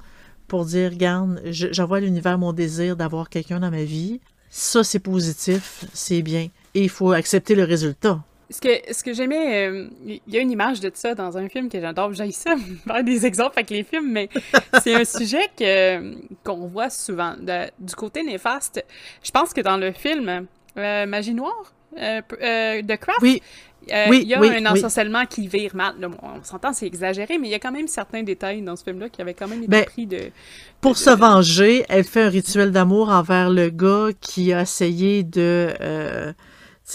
pour 0.47 0.65
dire, 0.65 0.91
regarde, 0.91 1.41
j'envoie 1.45 1.97
à 1.97 1.99
l'univers 1.99 2.37
mon 2.37 2.53
désir 2.53 2.95
d'avoir 2.95 3.29
quelqu'un 3.29 3.59
dans 3.59 3.71
ma 3.71 3.83
vie. 3.83 4.19
Ça, 4.49 4.83
c'est 4.83 4.99
positif, 4.99 5.85
c'est 5.93 6.21
bien. 6.21 6.47
Et 6.73 6.83
il 6.83 6.89
faut 6.89 7.11
accepter 7.11 7.53
le 7.53 7.63
résultat. 7.63 8.23
Ce 8.49 8.61
que, 8.61 8.69
ce 8.93 9.03
que 9.03 9.13
j'aimais, 9.13 9.67
euh, 9.67 9.89
il 10.05 10.21
y 10.27 10.37
a 10.37 10.39
une 10.39 10.51
image 10.51 10.79
de 10.79 10.89
ça 10.93 11.13
dans 11.15 11.37
un 11.37 11.49
film 11.49 11.67
que 11.67 11.81
j'adore. 11.81 12.13
J'ai 12.13 12.31
ça, 12.31 12.55
faire 12.87 13.03
des 13.03 13.25
exemples 13.25 13.53
avec 13.57 13.69
les 13.69 13.83
films, 13.83 14.09
mais 14.09 14.29
c'est 14.81 14.95
un 14.95 15.03
sujet 15.03 15.49
que, 15.57 16.15
qu'on 16.45 16.67
voit 16.67 16.89
souvent. 16.89 17.35
du 17.77 17.95
côté 17.95 18.23
néfaste, 18.23 18.83
je 19.21 19.31
pense 19.31 19.53
que 19.53 19.59
dans 19.59 19.77
le 19.77 19.91
film 19.91 20.47
euh, 20.77 21.05
Magie 21.05 21.33
Noire, 21.33 21.73
de 21.93 22.95
Craft, 22.95 23.21
oui. 23.21 23.41
Euh, 23.91 24.05
oui, 24.09 24.21
il 24.23 24.27
y 24.27 24.33
a 24.33 24.39
un 24.39 24.65
ensorcellement 24.65 25.25
qui 25.25 25.47
vire 25.47 25.75
mal. 25.75 25.95
on 26.21 26.43
s'entend, 26.43 26.73
c'est 26.73 26.85
exagéré, 26.85 27.37
mais 27.37 27.47
il 27.47 27.51
y 27.51 27.55
a 27.55 27.59
quand 27.59 27.71
même 27.71 27.87
certains 27.87 28.23
détails 28.23 28.61
dans 28.61 28.75
ce 28.75 28.83
film-là 28.83 29.09
qui 29.09 29.21
avaient 29.21 29.33
quand 29.33 29.47
même 29.47 29.59
été 29.59 29.67
ben, 29.67 29.85
pris 29.85 30.05
de. 30.05 30.31
Pour 30.81 30.97
se 30.97 31.09
venger, 31.09 31.85
elle 31.89 32.03
fait 32.03 32.23
un 32.23 32.29
rituel 32.29 32.71
d'amour 32.71 33.09
envers 33.09 33.49
le 33.49 33.69
gars 33.69 34.09
qui 34.19 34.53
a 34.53 34.61
essayé 34.61 35.23
de. 35.23 35.73
Euh, 35.81 36.33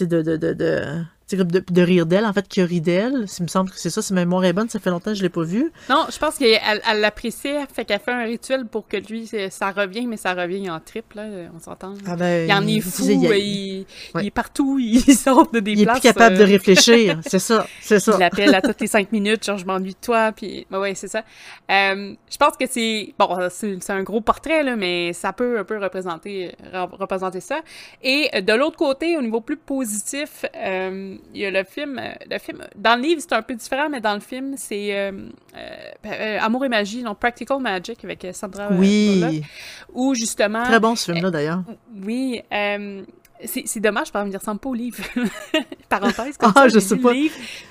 de, 0.00 0.22
de, 0.22 0.36
de, 0.36 0.54
de, 0.54 1.04
de, 1.36 1.82
rire 1.82 2.06
d'elle, 2.06 2.24
en 2.24 2.32
fait, 2.32 2.46
qui 2.48 2.62
rit 2.62 2.80
d'elle. 2.80 3.26
Il 3.38 3.42
me 3.42 3.48
semble 3.48 3.70
que 3.70 3.78
c'est 3.78 3.90
ça, 3.90 4.02
si 4.02 4.12
ma 4.12 4.20
mémoire 4.20 4.44
est 4.44 4.52
bonne, 4.52 4.68
ça 4.68 4.78
fait 4.78 4.90
longtemps 4.90 5.12
que 5.12 5.16
je 5.16 5.22
l'ai 5.22 5.28
pas 5.28 5.42
vue. 5.42 5.72
Non, 5.88 6.06
je 6.10 6.18
pense 6.18 6.36
qu'elle 6.36 6.60
elle, 6.88 7.00
l'appréciait, 7.00 7.66
fait 7.72 7.84
qu'elle 7.84 8.00
fait 8.00 8.12
un 8.12 8.24
rituel 8.24 8.66
pour 8.66 8.86
que 8.86 8.96
lui, 8.96 9.28
ça 9.50 9.70
revient, 9.70 10.06
mais 10.06 10.16
ça 10.16 10.34
revient 10.34 10.70
en 10.70 10.80
triple, 10.80 11.16
là, 11.16 11.24
on 11.54 11.60
s'entend. 11.60 11.94
Ah 12.06 12.16
ben, 12.16 12.48
il 12.48 12.52
en 12.52 12.66
est 12.66 12.80
fou, 12.80 13.04
il, 13.08 13.86
il, 14.14 14.26
est 14.26 14.30
partout, 14.30 14.78
il 14.80 15.00
sort 15.14 15.50
de 15.50 15.60
des 15.60 15.72
il 15.72 15.84
places. 15.84 15.98
Il 16.02 16.08
est 16.08 16.12
plus 16.12 16.18
capable 16.18 16.38
de 16.38 16.44
réfléchir, 16.44 17.20
c'est 17.26 17.38
ça, 17.38 17.66
c'est 17.80 18.00
ça. 18.00 18.12
Il 18.14 18.20
l'appelle 18.20 18.54
à 18.54 18.62
toutes 18.62 18.80
les 18.80 18.86
cinq 18.86 19.12
minutes, 19.12 19.44
genre, 19.44 19.58
je 19.58 19.66
m'ennuie 19.66 19.92
de 19.92 20.00
toi, 20.00 20.32
puis, 20.32 20.66
ben 20.70 20.80
ouais, 20.80 20.94
c'est 20.94 21.08
ça. 21.08 21.24
Euh, 21.70 22.14
je 22.30 22.36
pense 22.36 22.56
que 22.58 22.66
c'est, 22.68 23.14
bon, 23.18 23.36
c'est 23.50 23.90
un 23.90 24.02
gros 24.02 24.20
portrait, 24.20 24.62
là, 24.62 24.76
mais 24.76 25.12
ça 25.12 25.32
peut 25.32 25.58
un 25.58 25.64
peu 25.64 25.78
représenter, 25.78 26.54
représenter 26.72 27.40
ça. 27.40 27.60
Et 28.02 28.30
de 28.40 28.52
l'autre 28.52 28.76
côté, 28.76 29.16
au 29.16 29.22
niveau 29.22 29.40
plus 29.40 29.56
positif, 29.56 30.44
euh, 30.56 31.16
il 31.34 31.40
y 31.40 31.46
a 31.46 31.50
le 31.50 31.64
film, 31.64 32.00
le 32.30 32.38
film, 32.38 32.64
dans 32.76 32.96
le 32.96 33.02
livre, 33.02 33.20
c'est 33.20 33.32
un 33.32 33.42
peu 33.42 33.54
différent, 33.54 33.88
mais 33.90 34.00
dans 34.00 34.14
le 34.14 34.20
film, 34.20 34.54
c'est 34.56 34.94
euh, 34.94 35.12
euh, 36.04 36.38
Amour 36.40 36.64
et 36.64 36.68
magie, 36.68 37.02
non, 37.02 37.14
Practical 37.14 37.58
Magic 37.60 38.04
avec 38.04 38.26
Sandra 38.32 38.68
Oui. 38.72 39.42
où 39.92 40.14
justement... 40.14 40.64
Très 40.64 40.80
bon 40.80 40.94
ce 40.94 41.12
film-là, 41.12 41.30
d'ailleurs. 41.30 41.62
Oui, 42.04 42.42
c'est 43.44 43.80
dommage, 43.80 44.12
par 44.12 44.22
exemple, 44.22 44.34
il 44.34 44.38
ressemble 44.38 44.60
pas 44.60 44.68
au 44.68 44.74
livre. 44.74 45.02
Parenthèse, 45.88 46.36
comme 46.36 46.52
ah, 46.54 46.60
ça, 46.62 46.68
je 46.68 46.78
sais 46.78 46.96
pas. 46.96 47.12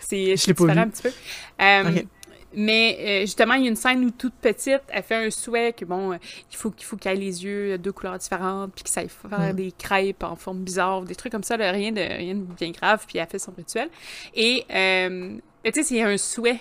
C'est 0.01 0.34
différent 0.34 0.77
un 0.77 0.89
petit 0.89 1.03
peu. 1.03 1.12
Okay. 1.60 2.08
Mais 2.53 2.98
euh, 3.00 3.22
justement, 3.22 3.53
il 3.53 3.63
y 3.63 3.65
a 3.65 3.70
une 3.70 3.75
scène 3.75 4.03
où 4.03 4.12
toute 4.12 4.34
petite, 4.34 4.81
elle 4.89 5.03
fait 5.03 5.27
un 5.27 5.29
souhait 5.29 5.74
que 5.74 5.86
bon, 5.86 6.13
euh, 6.13 6.17
il 6.51 6.58
faut 6.58 6.70
qu'il 6.70 6.86
faut 6.86 6.98
qu'elle 6.98 7.17
ait 7.17 7.25
les 7.25 7.43
yeux 7.43 7.77
de 7.77 7.91
couleurs 7.91 8.17
différentes, 8.17 8.74
puis 8.74 8.84
que 8.84 8.89
ça 8.89 9.01
aille 9.01 9.10
faire 9.10 9.53
des 9.53 9.72
crêpes 9.72 10.24
en 10.24 10.36
forme 10.36 10.60
bizarre, 10.60 11.03
des 11.03 11.15
trucs 11.15 11.31
comme 11.31 11.43
ça, 11.43 11.55
rien 11.55 11.91
de 11.91 12.01
rien 12.01 12.36
de 12.36 12.41
bien 12.41 12.72
grave, 12.72 13.05
puis 13.08 13.20
elle 13.20 13.27
fait 13.27 13.39
son 13.39 13.53
rituel. 13.55 13.89
Et 14.36 14.65
euh, 14.74 15.38
tu 15.63 15.72
sais, 15.74 15.84
c'est 15.84 16.01
un 16.01 16.17
souhait. 16.17 16.60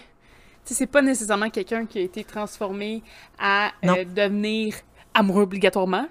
Tu 0.65 0.73
sais, 0.73 0.75
c'est 0.75 0.87
pas 0.87 1.03
nécessairement 1.03 1.51
quelqu'un 1.51 1.87
qui 1.87 1.99
a 1.99 2.03
été 2.03 2.23
transformé 2.23 3.03
à 3.39 3.73
devenir 3.83 4.75
amoureux 5.13 5.43
obligatoirement. 5.43 6.07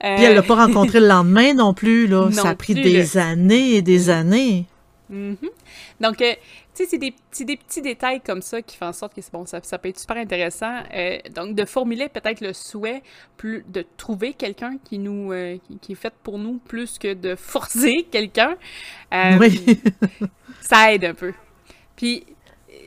Puis 0.00 0.24
elle 0.24 0.34
l'a 0.34 0.42
pas 0.42 0.66
rencontré 0.66 1.00
le 1.00 1.06
lendemain 1.06 1.54
non 1.54 1.72
plus, 1.72 2.06
là. 2.06 2.30
ça 2.32 2.50
a 2.50 2.54
pris 2.54 2.74
des 2.74 3.16
années 3.16 3.76
et 3.76 3.82
des 3.82 4.10
années. 4.10 4.66
Mm 5.08 5.34
Donc, 6.00 6.16
tu 6.18 6.24
sais, 6.74 6.86
c'est 6.86 6.98
des, 6.98 7.14
des, 7.40 7.56
petits 7.56 7.82
détails 7.82 8.20
comme 8.20 8.42
ça 8.42 8.60
qui 8.62 8.76
font 8.76 8.86
en 8.86 8.92
sorte 8.92 9.14
que 9.14 9.20
bon, 9.32 9.46
ça, 9.46 9.60
ça 9.62 9.78
peut 9.78 9.88
être 9.88 9.98
super 9.98 10.16
intéressant. 10.16 10.82
Euh, 10.92 11.18
donc, 11.34 11.54
de 11.54 11.64
formuler 11.64 12.08
peut-être 12.08 12.40
le 12.40 12.52
souhait, 12.52 13.02
plus 13.36 13.64
de 13.68 13.84
trouver 13.96 14.34
quelqu'un 14.34 14.78
qui 14.84 14.98
nous 14.98 15.32
euh, 15.32 15.58
qui, 15.80 15.92
est 15.92 15.96
fait 15.96 16.14
pour 16.22 16.38
nous 16.38 16.58
plus 16.58 16.98
que 16.98 17.14
de 17.14 17.34
forcer 17.34 18.06
quelqu'un. 18.10 18.56
Euh, 19.12 19.38
oui. 19.38 19.80
ça 20.60 20.92
aide 20.92 21.04
un 21.04 21.14
peu. 21.14 21.32
Puis, 21.96 22.24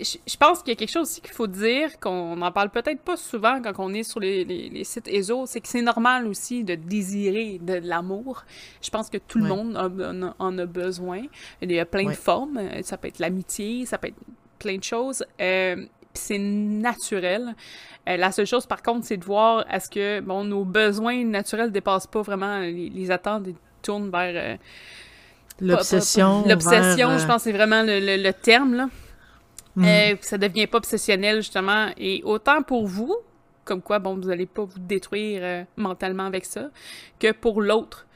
je 0.01 0.37
pense 0.37 0.59
qu'il 0.59 0.69
y 0.69 0.71
a 0.71 0.75
quelque 0.75 0.91
chose 0.91 1.09
aussi 1.09 1.21
qu'il 1.21 1.31
faut 1.31 1.47
dire, 1.47 1.99
qu'on 1.99 2.35
n'en 2.35 2.51
parle 2.51 2.69
peut-être 2.69 3.01
pas 3.01 3.17
souvent 3.17 3.61
quand 3.61 3.73
on 3.79 3.93
est 3.93 4.03
sur 4.03 4.19
les, 4.19 4.43
les, 4.43 4.83
sites 4.83 5.07
ESO, 5.07 5.45
c'est 5.45 5.61
que 5.61 5.67
c'est 5.67 5.81
normal 5.81 6.27
aussi 6.27 6.63
de 6.63 6.75
désirer 6.75 7.59
de, 7.61 7.73
l'amour. 7.83 8.43
Je 8.81 8.89
pense 8.89 9.09
que 9.09 9.17
tout 9.17 9.39
le 9.39 9.45
monde 9.45 9.77
en, 10.39 10.57
a 10.57 10.65
besoin. 10.65 11.23
Il 11.61 11.71
y 11.71 11.79
a 11.79 11.85
plein 11.85 12.05
de 12.05 12.15
formes. 12.15 12.59
Ça 12.83 12.97
peut 12.97 13.07
être 13.07 13.19
l'amitié, 13.19 13.85
ça 13.85 13.97
peut 13.97 14.07
être 14.07 14.21
plein 14.59 14.77
de 14.77 14.83
choses. 14.83 15.25
Euh, 15.41 15.85
c'est 16.13 16.39
naturel. 16.39 17.55
Euh, 18.09 18.17
la 18.17 18.31
seule 18.31 18.47
chose, 18.47 18.65
par 18.65 18.81
contre, 18.81 19.05
c'est 19.05 19.17
de 19.17 19.25
voir 19.25 19.65
est-ce 19.71 19.89
que 19.89 20.19
bon, 20.21 20.43
nos 20.43 20.63
besoins 20.63 21.23
naturels 21.23 21.67
ne 21.67 21.71
dépassent 21.71 22.07
pas 22.07 22.21
vraiment 22.21 22.59
les, 22.59 23.11
attentes 23.11 23.47
et 23.47 23.55
tournent 23.81 24.09
vers... 24.09 24.33
Euh, 24.35 24.57
L'obsession. 25.59 26.43
L'obsession, 26.47 27.17
je 27.17 27.25
pense 27.25 27.43
c'est 27.43 27.51
vraiment 27.51 27.81
le, 27.81 27.99
le 27.99 28.33
terme, 28.33 28.75
là. 28.75 28.89
Mm. 29.77 29.85
Euh, 29.85 30.15
ça 30.21 30.37
devient 30.37 30.67
pas 30.67 30.79
obsessionnel, 30.79 31.37
justement. 31.37 31.91
Et 31.97 32.21
autant 32.25 32.63
pour 32.63 32.87
vous, 32.87 33.15
comme 33.63 33.81
quoi, 33.81 33.99
bon, 33.99 34.15
vous 34.15 34.29
allez 34.29 34.47
pas 34.47 34.63
vous 34.63 34.79
détruire 34.79 35.41
euh, 35.43 35.63
mentalement 35.77 36.25
avec 36.25 36.45
ça, 36.45 36.69
que 37.19 37.31
pour 37.31 37.61
l'autre. 37.61 38.07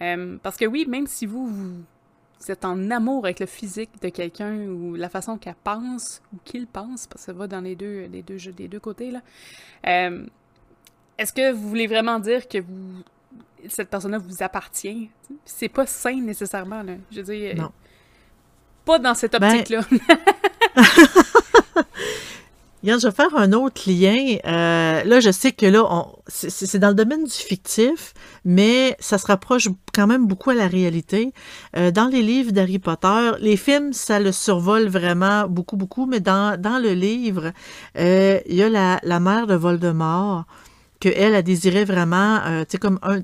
Euh, 0.00 0.38
parce 0.42 0.56
que 0.56 0.64
oui, 0.64 0.86
même 0.88 1.06
si 1.06 1.26
vous, 1.26 1.46
vous, 1.46 1.84
êtes 2.48 2.64
en 2.64 2.90
amour 2.90 3.26
avec 3.26 3.38
le 3.38 3.46
physique 3.46 3.90
de 4.00 4.08
quelqu'un 4.08 4.56
ou 4.66 4.94
la 4.94 5.10
façon 5.10 5.36
qu'elle 5.36 5.54
pense 5.62 6.22
ou 6.32 6.38
qu'il 6.42 6.66
pense, 6.66 7.06
parce 7.06 7.20
que 7.20 7.26
ça 7.26 7.32
va 7.34 7.46
dans 7.46 7.60
les 7.60 7.76
deux, 7.76 8.06
les 8.10 8.22
deux, 8.22 8.38
les 8.58 8.66
deux 8.66 8.80
côtés, 8.80 9.10
là, 9.10 9.20
est-ce 11.18 11.34
que 11.34 11.52
vous 11.52 11.68
voulez 11.68 11.86
vraiment 11.86 12.18
dire 12.18 12.48
que 12.48 12.58
vous 12.58 13.04
cette 13.68 13.90
personne-là 13.90 14.16
vous 14.16 14.42
appartient? 14.42 15.10
C'est 15.44 15.68
pas 15.68 15.84
sain 15.84 16.18
nécessairement, 16.18 16.82
là. 16.82 16.94
Je 17.10 17.20
veux 17.20 17.34
dire... 17.34 17.56
Non. 17.56 17.72
Pas 18.86 18.98
dans 18.98 19.12
cette 19.12 19.38
ben, 19.38 19.62
je 22.82 23.06
vais 23.06 23.12
faire 23.12 23.34
un 23.36 23.52
autre 23.52 23.82
lien. 23.86 24.36
Euh, 24.46 25.04
là, 25.04 25.20
je 25.20 25.30
sais 25.30 25.52
que 25.52 25.66
là, 25.66 25.84
c'est 26.28 26.78
dans 26.78 26.88
le 26.88 26.94
domaine 26.94 27.24
du 27.24 27.32
fictif, 27.32 28.14
mais 28.44 28.96
ça 29.00 29.18
se 29.18 29.26
rapproche 29.26 29.68
quand 29.94 30.06
même 30.06 30.26
beaucoup 30.26 30.50
à 30.50 30.54
la 30.54 30.66
réalité. 30.66 31.32
Euh, 31.76 31.90
dans 31.90 32.06
les 32.06 32.22
livres 32.22 32.52
d'Harry 32.52 32.78
Potter, 32.78 33.32
les 33.40 33.56
films, 33.56 33.92
ça 33.92 34.20
le 34.20 34.32
survole 34.32 34.88
vraiment 34.88 35.46
beaucoup, 35.48 35.76
beaucoup, 35.76 36.06
mais 36.06 36.20
dans, 36.20 36.58
le 36.82 36.92
livre, 36.92 37.52
euh, 37.98 38.40
il 38.46 38.56
y 38.56 38.62
a 38.62 38.68
la, 38.68 39.00
la 39.02 39.20
mère 39.20 39.46
de 39.46 39.54
Voldemort 39.54 40.44
qu'elle 41.00 41.34
a 41.34 41.40
désiré 41.40 41.86
vraiment, 41.86 42.40
tu 42.40 42.72
sais, 42.72 42.78
comme 42.78 42.98
un, 43.00 43.20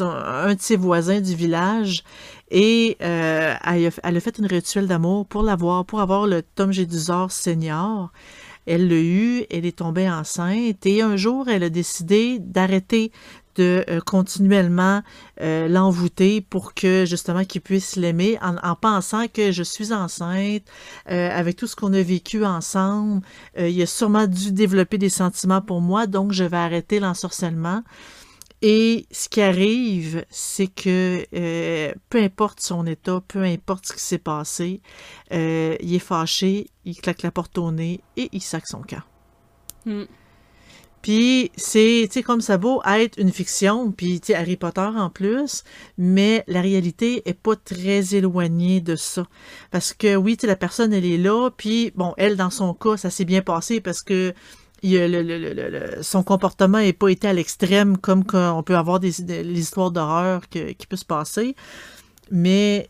un 0.00 0.54
de 0.54 0.60
ses 0.60 0.76
voisins 0.76 1.20
du 1.20 1.34
village. 1.34 2.04
Et 2.50 2.96
euh, 3.02 3.54
elle, 3.64 4.16
a, 4.16 4.20
fait 4.20 4.38
une 4.38 4.46
rituel 4.46 4.86
d'amour 4.86 5.26
pour 5.26 5.42
l'avoir, 5.42 5.84
pour 5.84 6.00
avoir 6.00 6.26
le 6.26 6.42
Tom 6.42 6.72
Gédusor 6.72 7.32
senior. 7.32 8.12
Elle 8.66 8.88
l'a 8.88 8.96
eu, 8.96 9.44
elle 9.50 9.64
est 9.64 9.78
tombée 9.78 10.10
enceinte 10.10 10.86
et 10.86 11.00
un 11.00 11.16
jour, 11.16 11.48
elle 11.48 11.62
a 11.62 11.70
décidé 11.70 12.38
d'arrêter 12.40 13.12
de 13.54 13.84
euh, 13.88 14.00
continuellement 14.00 15.02
euh, 15.40 15.68
l'envoûter 15.68 16.40
pour 16.40 16.74
que 16.74 17.04
justement 17.06 17.44
qu'il 17.44 17.60
puisse 17.62 17.96
l'aimer 17.96 18.38
en, 18.42 18.74
pensant 18.74 19.28
que 19.28 19.50
je 19.52 19.62
suis 19.62 19.92
enceinte, 19.92 20.62
avec 21.06 21.56
tout 21.56 21.66
ce 21.66 21.76
qu'on 21.76 21.92
a 21.92 22.02
vécu 22.02 22.44
ensemble, 22.44 23.22
il 23.56 23.80
a 23.80 23.86
sûrement 23.86 24.26
dû 24.26 24.52
développer 24.52 24.98
des 24.98 25.08
sentiments 25.08 25.62
pour 25.62 25.80
moi, 25.80 26.06
donc 26.06 26.32
je 26.32 26.44
vais 26.44 26.56
arrêter 26.56 26.98
l'ensorcellement. 27.00 27.82
Et 28.62 29.06
ce 29.10 29.28
qui 29.28 29.42
arrive, 29.42 30.24
c'est 30.30 30.66
que 30.66 31.26
euh, 31.34 31.92
peu 32.08 32.22
importe 32.22 32.60
son 32.60 32.86
état, 32.86 33.22
peu 33.28 33.42
importe 33.42 33.86
ce 33.86 33.92
qui 33.92 34.00
s'est 34.00 34.18
passé, 34.18 34.80
euh, 35.32 35.76
il 35.80 35.94
est 35.94 35.98
fâché, 35.98 36.68
il 36.84 36.96
claque 36.96 37.22
la 37.22 37.30
porte 37.30 37.58
au 37.58 37.70
nez 37.70 38.00
et 38.16 38.28
il 38.32 38.40
sac 38.40 38.66
son 38.66 38.80
camp. 38.80 39.02
Hmm. 39.84 40.04
Puis 41.02 41.52
c'est, 41.56 42.06
tu 42.08 42.14
sais, 42.14 42.22
comme 42.24 42.40
ça 42.40 42.56
vaut 42.56 42.82
être 42.84 43.16
une 43.20 43.30
fiction, 43.30 43.92
puis 43.92 44.18
tu 44.20 44.28
sais, 44.28 44.34
Harry 44.34 44.56
Potter 44.56 44.80
en 44.80 45.08
plus, 45.08 45.62
mais 45.98 46.42
la 46.48 46.60
réalité 46.60 47.22
est 47.28 47.40
pas 47.40 47.54
très 47.54 48.16
éloignée 48.16 48.80
de 48.80 48.96
ça. 48.96 49.24
Parce 49.70 49.92
que 49.92 50.16
oui, 50.16 50.36
tu 50.36 50.40
sais, 50.40 50.46
la 50.48 50.56
personne, 50.56 50.92
elle 50.92 51.04
est 51.04 51.18
là, 51.18 51.50
puis 51.56 51.92
bon, 51.94 52.12
elle, 52.16 52.36
dans 52.36 52.50
son 52.50 52.74
cas, 52.74 52.96
ça 52.96 53.10
s'est 53.10 53.24
bien 53.24 53.42
passé 53.42 53.80
parce 53.80 54.02
que 54.02 54.34
son 56.02 56.22
comportement 56.22 56.78
n'a 56.78 56.92
pas 56.92 57.08
été 57.08 57.28
à 57.28 57.32
l'extrême 57.32 57.96
comme 57.98 58.24
on 58.32 58.62
peut 58.62 58.76
avoir 58.76 59.00
des, 59.00 59.20
histoires 59.58 59.90
d'horreur 59.90 60.48
qui 60.48 60.86
peut 60.88 60.96
se 60.96 61.04
passer. 61.04 61.56
Mais 62.30 62.88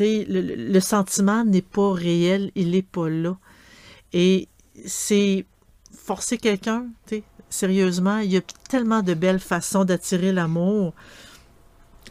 le, 0.00 0.80
sentiment 0.80 1.44
n'est 1.44 1.62
pas 1.62 1.92
réel, 1.92 2.50
il 2.54 2.70
n'est 2.70 2.82
pas 2.82 3.08
là. 3.08 3.36
Et 4.12 4.48
c'est 4.84 5.44
forcer 5.92 6.38
quelqu'un, 6.38 6.86
sérieusement, 7.50 8.18
il 8.18 8.32
y 8.32 8.36
a 8.36 8.42
tellement 8.68 9.02
de 9.02 9.14
belles 9.14 9.40
façons 9.40 9.84
d'attirer 9.84 10.32
l'amour. 10.32 10.94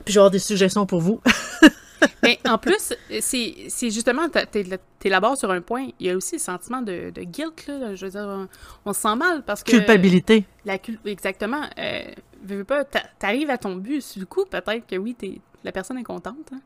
Puis 0.03 0.13
j'ai 0.13 0.29
des 0.29 0.39
suggestions 0.39 0.85
pour 0.85 1.01
vous. 1.01 1.21
Mais 2.23 2.39
en 2.47 2.57
plus, 2.57 2.93
c'est 3.19 3.89
justement, 3.89 4.27
tu 4.29 4.65
élabores 5.03 5.37
sur 5.37 5.51
un 5.51 5.61
point, 5.61 5.87
il 5.99 6.07
y 6.07 6.09
a 6.09 6.15
aussi 6.15 6.35
le 6.35 6.39
sentiment 6.39 6.81
de, 6.81 7.09
de 7.09 7.21
guilt, 7.23 7.67
là, 7.67 7.95
je 7.95 8.05
veux 8.05 8.11
dire, 8.11 8.47
on, 8.85 8.93
se 8.93 9.01
sent 9.01 9.15
mal 9.15 9.43
parce 9.43 9.63
que... 9.63 9.71
Culpabilité. 9.71 10.45
La 10.65 10.77
Exactement. 11.05 11.61
Euh, 11.77 12.03
veux, 12.43 12.57
veux 12.57 12.63
pas, 12.63 12.83
t'arrives 12.83 13.49
à 13.49 13.57
ton 13.57 13.75
but, 13.75 14.17
du 14.17 14.25
coup, 14.25 14.45
peut-être 14.45 14.87
que 14.87 14.95
oui, 14.95 15.15
es, 15.23 15.39
la 15.63 15.71
personne 15.71 15.97
est 15.97 16.03
contente, 16.03 16.51
hein, 16.53 16.61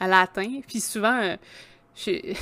elle 0.00 0.12
a 0.12 0.20
atteint, 0.20 0.60
puis 0.66 0.80
souvent, 0.80 1.18
euh, 1.22 1.36
je, 1.94 2.34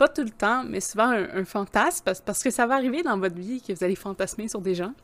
pas 0.00 0.08
tout 0.08 0.22
le 0.22 0.30
temps, 0.30 0.64
mais 0.66 0.80
souvent 0.80 1.10
un, 1.10 1.44
fantasme, 1.44 2.06
parce, 2.24 2.42
que 2.42 2.48
ça 2.48 2.66
va 2.66 2.74
arriver 2.74 3.02
dans 3.02 3.18
votre 3.18 3.36
vie 3.36 3.60
que 3.60 3.74
vous 3.74 3.84
allez 3.84 3.96
fantasmer 3.96 4.48
sur 4.48 4.62
des 4.62 4.74
gens. 4.74 4.94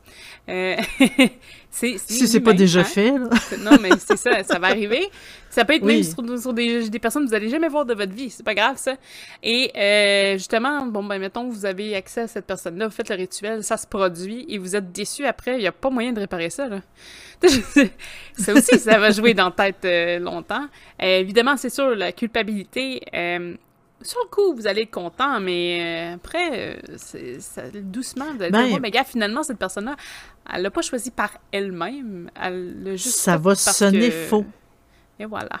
Euh, 0.49 0.75
c'est, 1.69 1.99
si 1.99 2.27
c'est 2.27 2.39
pas 2.39 2.53
déjà 2.53 2.79
hein? 2.79 2.83
fait, 2.83 3.11
là. 3.11 3.29
non, 3.59 3.77
mais 3.79 3.91
c'est 3.99 4.17
ça, 4.17 4.43
ça 4.43 4.57
va 4.57 4.69
arriver. 4.69 5.07
Ça 5.51 5.65
peut 5.65 5.75
être 5.75 5.83
même 5.83 6.01
sur, 6.01 6.51
des, 6.51 6.99
personnes 6.99 7.25
que 7.25 7.27
vous 7.27 7.33
n'allez 7.35 7.49
jamais 7.49 7.67
voir 7.67 7.85
de 7.85 7.93
votre 7.93 8.11
vie, 8.11 8.31
c'est 8.31 8.41
pas 8.41 8.55
grave, 8.55 8.77
ça. 8.77 8.95
Et 9.43 9.71
euh, 9.77 10.33
justement, 10.39 10.87
bon, 10.87 11.03
ben, 11.03 11.19
mettons 11.19 11.47
que 11.47 11.53
vous 11.53 11.67
avez 11.67 11.95
accès 11.95 12.21
à 12.21 12.27
cette 12.27 12.47
personne-là, 12.47 12.87
vous 12.87 12.93
faites 12.93 13.09
le 13.09 13.17
rituel, 13.17 13.63
ça 13.63 13.77
se 13.77 13.85
produit, 13.85 14.47
et 14.49 14.57
vous 14.57 14.75
êtes 14.75 14.91
déçu 14.91 15.27
après, 15.27 15.57
il 15.57 15.59
n'y 15.59 15.67
a 15.67 15.71
pas 15.71 15.91
moyen 15.91 16.11
de 16.11 16.21
réparer 16.21 16.49
ça, 16.49 16.67
là. 16.67 16.81
ça 18.35 18.51
aussi, 18.51 18.79
ça 18.79 18.97
va 18.97 19.11
jouer 19.11 19.35
dans 19.35 19.45
la 19.45 19.51
tête 19.51 19.85
euh, 19.85 20.17
longtemps. 20.17 20.65
évidemment, 20.99 21.55
c'est 21.55 21.69
sûr, 21.69 21.95
la 21.95 22.11
culpabilité, 22.11 23.01
sur 24.01 24.19
le 24.23 24.29
coup, 24.29 24.53
vous 24.55 24.67
allez 24.67 24.83
être 24.83 24.91
content, 24.91 25.39
mais 25.39 26.11
euh, 26.11 26.15
après, 26.15 26.75
euh, 26.75 26.97
ça- 27.39 27.61
doucement, 27.73 28.25
vous 28.35 28.41
allez 28.43 28.51
Ben- 28.51 28.67
dire, 28.67 28.75
Oh, 28.77 28.79
mais 28.81 28.91
gars, 28.91 29.03
finalement, 29.03 29.43
cette 29.43 29.57
personne-là, 29.57 29.95
elle 30.53 30.61
l'a 30.61 30.71
pas 30.71 30.81
choisi 30.81 31.11
par 31.11 31.31
elle-même. 31.51 32.29
Elle 32.41 32.83
l'a 32.83 32.91
juste. 32.95 33.17
Ça 33.17 33.37
va 33.37 33.55
sonner 33.55 34.09
que- 34.09 34.25
faux. 34.27 34.45
Et 35.19 35.25
voilà. 35.25 35.59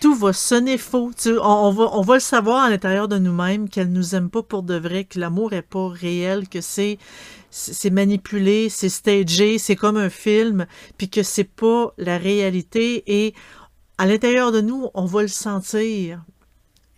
Tout 0.00 0.14
va 0.14 0.32
sonner 0.32 0.78
faux. 0.78 1.10
Tu 1.16 1.36
on, 1.38 1.42
on 1.42 1.70
va, 1.72 1.88
on 1.92 2.00
va 2.02 2.14
le 2.14 2.20
savoir 2.20 2.64
à 2.64 2.70
l'intérieur 2.70 3.08
de 3.08 3.18
nous-mêmes 3.18 3.68
qu'elle 3.68 3.90
nous 3.92 4.14
aime 4.14 4.30
pas 4.30 4.42
pour 4.42 4.62
de 4.62 4.74
vrai, 4.76 5.04
que 5.04 5.18
l'amour 5.18 5.52
est 5.52 5.62
pas 5.62 5.88
réel, 5.88 6.48
que 6.48 6.60
c'est 6.60 6.98
c'est 7.50 7.72
c'est 7.74 7.90
manipulé, 7.90 8.68
c'est 8.68 8.88
stagé, 8.88 9.58
c'est 9.58 9.76
comme 9.76 9.96
un 9.96 10.08
film, 10.10 10.66
puis 10.96 11.10
que 11.10 11.22
c'est 11.22 11.44
pas 11.44 11.92
la 11.98 12.16
réalité. 12.16 13.02
Et 13.06 13.34
à 13.98 14.06
l'intérieur 14.06 14.52
de 14.52 14.60
nous, 14.60 14.88
on 14.94 15.04
va 15.04 15.22
le 15.22 15.28
sentir. 15.28 16.22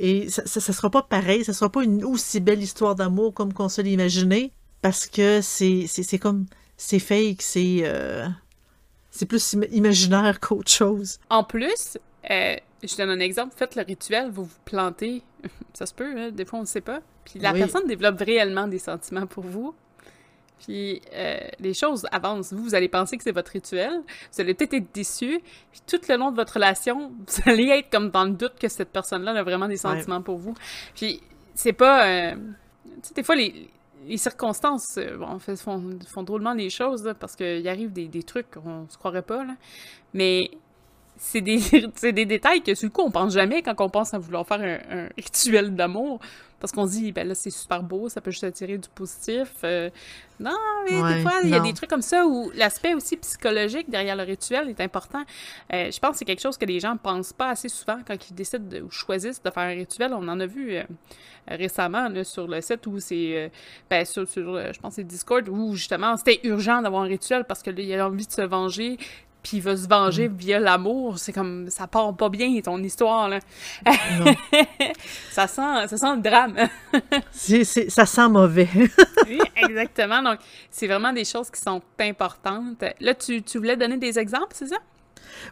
Et 0.05 0.29
ça, 0.29 0.43
ça, 0.47 0.61
ça 0.61 0.73
sera 0.73 0.91
pas 0.91 1.03
pareil, 1.03 1.45
ça 1.45 1.53
sera 1.53 1.71
pas 1.71 1.85
une 1.85 2.05
aussi 2.05 2.41
belle 2.41 2.61
histoire 2.63 2.95
d'amour 2.97 3.33
comme 3.33 3.53
qu'on 3.53 3.69
se 3.69 3.81
l'imaginait, 3.81 4.51
parce 4.83 5.07
que 5.07 5.41
c'est 5.41 5.87
comme 6.21 6.47
c'est 6.77 6.99
fake, 6.99 7.41
c'est 7.41 7.83
euh, 7.85 8.27
c'est 9.11 9.27
plus 9.27 9.55
im- 9.55 9.63
imaginaire 9.71 10.41
qu'autre 10.41 10.71
chose. 10.73 11.19
En 11.31 11.45
plus, 11.45 11.97
euh, 12.31 12.57
je 12.83 12.97
donne 12.97 13.11
un 13.11 13.21
exemple. 13.21 13.55
Faites 13.57 13.77
le 13.77 13.83
rituel, 13.83 14.31
vous 14.31 14.45
vous 14.45 14.59
plantez. 14.65 15.23
Ça 15.75 15.87
se 15.87 15.95
peut, 15.95 16.13
hein, 16.19 16.31
des 16.33 16.45
fois 16.45 16.59
on 16.59 16.63
ne 16.63 16.67
sait 16.67 16.81
pas. 16.81 17.01
Puis 17.25 17.39
la 17.39 17.53
Oui. 17.53 17.61
personne 17.61 17.87
développe 17.87 18.19
réellement 18.21 18.67
des 18.67 18.81
sentiments 18.81 19.27
pour 19.27 19.45
vous. 19.45 19.73
Puis 20.64 21.02
euh, 21.12 21.38
les 21.59 21.75
choses 21.75 22.07
avancent. 22.12 22.52
Vous, 22.52 22.62
vous 22.62 22.75
allez 22.75 22.88
penser 22.88 23.16
que 23.16 23.25
c'est 23.25 23.33
votre 23.33 23.50
rituel. 23.52 24.00
Vous 24.33 24.40
allez 24.40 24.54
peut-être 24.54 24.75
être 24.75 24.95
déçu. 24.95 25.40
Puis 25.73 25.81
tout 25.87 26.00
le 26.09 26.16
long 26.16 26.31
de 26.31 26.37
votre 26.37 26.54
relation, 26.54 27.12
vous 27.26 27.50
allez 27.50 27.69
être 27.69 27.90
comme 27.90 28.11
dans 28.11 28.25
le 28.25 28.31
doute 28.33 28.54
que 28.61 28.69
cette 28.69 28.90
personne-là 28.90 29.33
a 29.33 29.42
vraiment 29.42 29.69
des 29.69 29.76
sentiments 29.76 30.23
pour 30.23 30.38
vous. 30.38 30.54
Puis 30.95 31.21
c'est 31.54 31.73
pas... 31.73 32.07
euh, 32.07 32.35
tu 32.85 33.09
sais, 33.09 33.14
des 33.14 33.23
fois, 33.23 33.35
les, 33.35 33.69
les 34.07 34.16
circonstances 34.16 34.97
euh, 34.99 35.16
bon, 35.16 35.38
fait- 35.38 35.57
font, 35.57 35.83
font 36.09 36.23
drôlement 36.23 36.54
les 36.54 36.71
choses, 36.71 37.04
là, 37.04 37.14
parce 37.14 37.35
qu'il 37.37 37.66
arrive 37.69 37.92
des, 37.92 38.07
des 38.09 38.23
trucs 38.23 38.50
qu'on 38.50 38.88
se 38.88 38.97
croirait 38.97 39.23
pas, 39.23 39.45
là. 39.45 39.54
Mais 40.14 40.50
c'est 41.16 41.40
des, 41.40 41.59
des 42.12 42.25
détails 42.25 42.62
que, 42.62 42.75
sur 42.75 42.87
le 42.87 42.92
coup, 42.92 43.02
on 43.02 43.11
pense 43.11 43.33
jamais 43.33 43.62
quand 43.62 43.81
on 43.81 43.88
pense 43.88 44.14
à 44.14 44.19
vouloir 44.19 44.47
faire 44.47 44.61
un, 44.61 44.99
un 45.04 45.09
rituel 45.16 45.75
d'amour. 45.75 46.21
Parce 46.62 46.71
qu'on 46.71 46.87
se 46.87 46.92
dit, 46.92 47.11
ben 47.11 47.26
là, 47.26 47.35
c'est 47.35 47.50
super 47.50 47.83
beau, 47.83 48.09
ça 48.09 48.21
peut 48.21 48.31
juste 48.31 48.45
attirer 48.45 48.78
du 48.78 48.88
positif. 48.88 49.49
Euh, 49.64 49.90
non, 50.38 50.52
mais 50.88 51.02
Ouais, 51.02 51.16
des 51.16 51.23
fois, 51.23 51.33
il 51.42 51.50
y 51.50 51.54
a 51.57 51.59
des 51.59 51.73
trucs 51.73 51.90
comme 51.90 52.02
ça 52.02 52.25
où 52.25 52.52
l'aspect 52.54 52.95
aussi 52.95 53.16
psychologique 53.16 53.90
derrière 53.90 54.14
le 54.14 54.23
rituel 54.23 54.69
est 54.69 54.81
important. 54.81 55.25
Euh, 55.73 55.90
je 55.90 55.99
pense 55.99 56.12
que 56.12 56.19
c'est 56.19 56.25
quelque 56.25 56.40
chose 56.40 56.57
que 56.57 56.64
les 56.64 56.78
gens 56.78 56.97
pensent 56.97 57.33
pas 57.33 57.49
assez 57.49 57.69
souvent 57.69 57.99
quand 58.07 58.14
ils 58.31 58.35
décident 58.35 58.64
de, 58.64 58.81
ou 58.81 58.92
choisissent 58.92 59.42
de 59.42 59.50
faire 59.50 59.64
un 59.64 59.75
rituel. 59.75 60.14
On 60.14 60.28
en 60.28 60.38
a 60.38 60.47
vu 60.47 60.76
euh, 60.76 60.85
récemment 61.49 62.09
là, 62.09 62.23
sur 62.23 62.47
le 62.47 62.61
site 62.61 62.87
où 62.87 63.00
c'est, 63.00 63.50
ben, 63.90 64.04
sur, 64.04 64.28
sur, 64.28 64.73
je 64.73 64.78
pense, 64.78 64.95
c'est 64.95 65.04
Discord, 65.04 65.49
où 65.49 65.75
justement 65.75 66.16
c'était 66.16 66.38
urgent 66.45 66.81
d'avoir 66.81 67.02
un 67.02 67.09
rituel 67.09 67.45
parce 67.45 67.61
que 67.61 67.71
là, 67.71 67.83
il 67.83 67.92
a 67.95 68.07
envie 68.07 68.28
de 68.28 68.33
se 68.33 68.42
venger, 68.42 68.99
puis 69.43 69.59
il 69.59 69.61
va 69.63 69.77
se 69.77 69.89
venger 69.89 70.29
Mm. 70.29 70.37
via 70.37 70.59
l'amour. 70.61 71.19
C'est 71.19 71.33
comme, 71.33 71.69
ça 71.71 71.87
part 71.87 72.15
pas 72.17 72.29
bien 72.29 72.61
ton 72.61 72.83
histoire, 72.83 73.29
là. 73.29 73.39
Ça 75.31 75.47
sent, 75.47 75.89
ça 75.89 75.97
sent 75.97 76.17
le 76.17 76.21
drame. 76.23 76.57
Ça 77.89 78.07
sent 78.07 78.29
mauvais. 78.29 78.69
oui, 79.27 79.41
exactement. 79.57 80.23
Donc, 80.23 80.39
c'est 80.71 80.87
vraiment 80.87 81.13
des 81.13 81.25
choses 81.25 81.51
qui 81.51 81.61
sont 81.61 81.81
importantes. 82.01 82.85
Là, 83.01 83.15
tu, 83.15 83.43
tu 83.43 83.59
voulais 83.59 83.77
donner 83.77 83.97
des 83.97 84.19
exemples, 84.19 84.53
c'est 84.53 84.69
ça? 84.69 84.77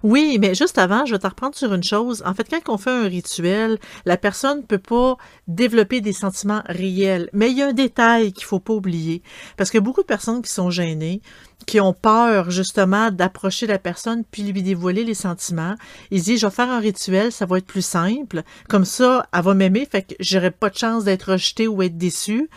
Oui, 0.02 0.38
mais 0.40 0.54
juste 0.54 0.78
avant, 0.78 1.04
je 1.04 1.12
vais 1.12 1.18
te 1.18 1.26
reprendre 1.26 1.54
sur 1.54 1.74
une 1.74 1.82
chose. 1.82 2.22
En 2.24 2.34
fait, 2.34 2.48
quand 2.48 2.72
on 2.72 2.78
fait 2.78 2.90
un 2.90 3.08
rituel, 3.08 3.78
la 4.04 4.16
personne 4.16 4.64
peut 4.64 4.78
pas 4.78 5.16
développer 5.48 6.00
des 6.00 6.12
sentiments 6.12 6.62
réels. 6.66 7.28
Mais 7.32 7.50
il 7.50 7.58
y 7.58 7.62
a 7.62 7.68
un 7.68 7.72
détail 7.72 8.32
qu'il 8.32 8.44
faut 8.44 8.60
pas 8.60 8.74
oublier. 8.74 9.22
Parce 9.56 9.74
a 9.74 9.80
beaucoup 9.80 10.02
de 10.02 10.06
personnes 10.06 10.42
qui 10.42 10.52
sont 10.52 10.70
gênées, 10.70 11.20
qui 11.66 11.80
ont 11.80 11.92
peur, 11.92 12.50
justement, 12.50 13.10
d'approcher 13.10 13.66
la 13.66 13.78
personne 13.78 14.24
puis 14.30 14.42
lui 14.42 14.62
dévoiler 14.62 15.04
les 15.04 15.14
sentiments. 15.14 15.74
Ils 16.10 16.20
se 16.20 16.24
disent, 16.24 16.40
je 16.40 16.46
vais 16.46 16.52
faire 16.52 16.70
un 16.70 16.80
rituel, 16.80 17.32
ça 17.32 17.46
va 17.46 17.58
être 17.58 17.66
plus 17.66 17.84
simple. 17.84 18.42
Comme 18.68 18.84
ça, 18.84 19.26
elle 19.32 19.42
va 19.42 19.54
m'aimer, 19.54 19.86
fait 19.90 20.02
que 20.02 20.14
j'aurai 20.20 20.50
pas 20.50 20.70
de 20.70 20.76
chance 20.76 21.04
d'être 21.04 21.32
rejetée 21.32 21.68
ou 21.68 21.82
être 21.82 21.98
déçue. 21.98 22.48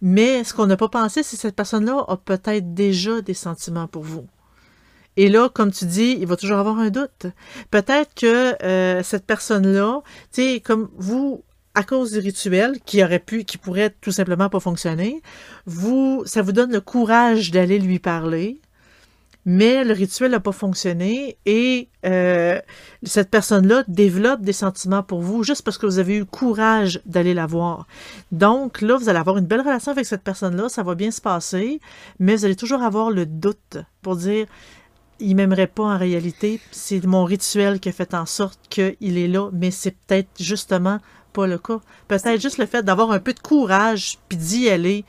Mais 0.00 0.44
ce 0.44 0.54
qu'on 0.54 0.66
n'a 0.66 0.76
pas 0.76 0.88
pensé, 0.88 1.22
c'est 1.22 1.36
que 1.36 1.42
cette 1.42 1.56
personne-là 1.56 2.04
a 2.08 2.16
peut-être 2.16 2.74
déjà 2.74 3.20
des 3.20 3.34
sentiments 3.34 3.86
pour 3.86 4.02
vous. 4.02 4.26
Et 5.16 5.28
là, 5.28 5.48
comme 5.48 5.72
tu 5.72 5.86
dis, 5.86 6.16
il 6.20 6.26
va 6.26 6.36
toujours 6.36 6.58
avoir 6.58 6.78
un 6.78 6.90
doute. 6.90 7.26
Peut-être 7.70 8.14
que 8.14 8.62
euh, 8.62 9.02
cette 9.02 9.24
personne-là, 9.24 10.02
tu 10.32 10.42
sais, 10.42 10.60
comme 10.60 10.88
vous, 10.96 11.42
à 11.74 11.82
cause 11.82 12.12
du 12.12 12.18
rituel, 12.18 12.78
qui 12.84 13.02
aurait 13.02 13.18
pu, 13.18 13.44
qui 13.44 13.58
pourrait 13.58 13.94
tout 14.00 14.12
simplement 14.12 14.48
pas 14.48 14.60
fonctionner, 14.60 15.22
vous, 15.66 16.22
ça 16.26 16.42
vous 16.42 16.52
donne 16.52 16.72
le 16.72 16.80
courage 16.80 17.50
d'aller 17.50 17.78
lui 17.78 17.98
parler, 17.98 18.60
mais 19.46 19.84
le 19.84 19.92
rituel 19.92 20.32
n'a 20.32 20.40
pas 20.40 20.52
fonctionné 20.52 21.38
et 21.46 21.88
euh, 22.04 22.58
cette 23.04 23.30
personne-là 23.30 23.84
développe 23.86 24.40
des 24.40 24.52
sentiments 24.52 25.04
pour 25.04 25.20
vous 25.20 25.44
juste 25.44 25.62
parce 25.62 25.78
que 25.78 25.86
vous 25.86 26.00
avez 26.00 26.16
eu 26.16 26.24
courage 26.24 27.00
d'aller 27.06 27.32
la 27.32 27.46
voir. 27.46 27.86
Donc 28.32 28.80
là, 28.80 28.96
vous 28.96 29.08
allez 29.08 29.20
avoir 29.20 29.38
une 29.38 29.46
belle 29.46 29.60
relation 29.60 29.92
avec 29.92 30.04
cette 30.04 30.22
personne-là, 30.22 30.68
ça 30.68 30.82
va 30.82 30.96
bien 30.96 31.12
se 31.12 31.20
passer, 31.20 31.80
mais 32.18 32.34
vous 32.34 32.44
allez 32.44 32.56
toujours 32.56 32.82
avoir 32.82 33.10
le 33.10 33.24
doute 33.24 33.78
pour 34.02 34.16
dire 34.16 34.46
il 35.20 35.34
m'aimerait 35.36 35.66
pas 35.66 35.84
en 35.84 35.98
réalité. 35.98 36.60
C'est 36.70 37.04
mon 37.04 37.24
rituel 37.24 37.80
qui 37.80 37.88
a 37.88 37.92
fait 37.92 38.14
en 38.14 38.26
sorte 38.26 38.58
qu'il 38.68 39.18
est 39.18 39.28
là, 39.28 39.50
mais 39.52 39.70
c'est 39.70 39.92
peut-être 40.06 40.28
justement 40.38 40.98
pas 41.32 41.46
le 41.46 41.58
cas. 41.58 41.78
Peut-être 42.08 42.40
juste 42.40 42.58
le 42.58 42.66
fait 42.66 42.82
d'avoir 42.82 43.10
un 43.10 43.18
peu 43.18 43.32
de 43.32 43.40
courage 43.40 44.18
puis 44.28 44.38
d'y 44.38 44.68
aller. 44.68 45.04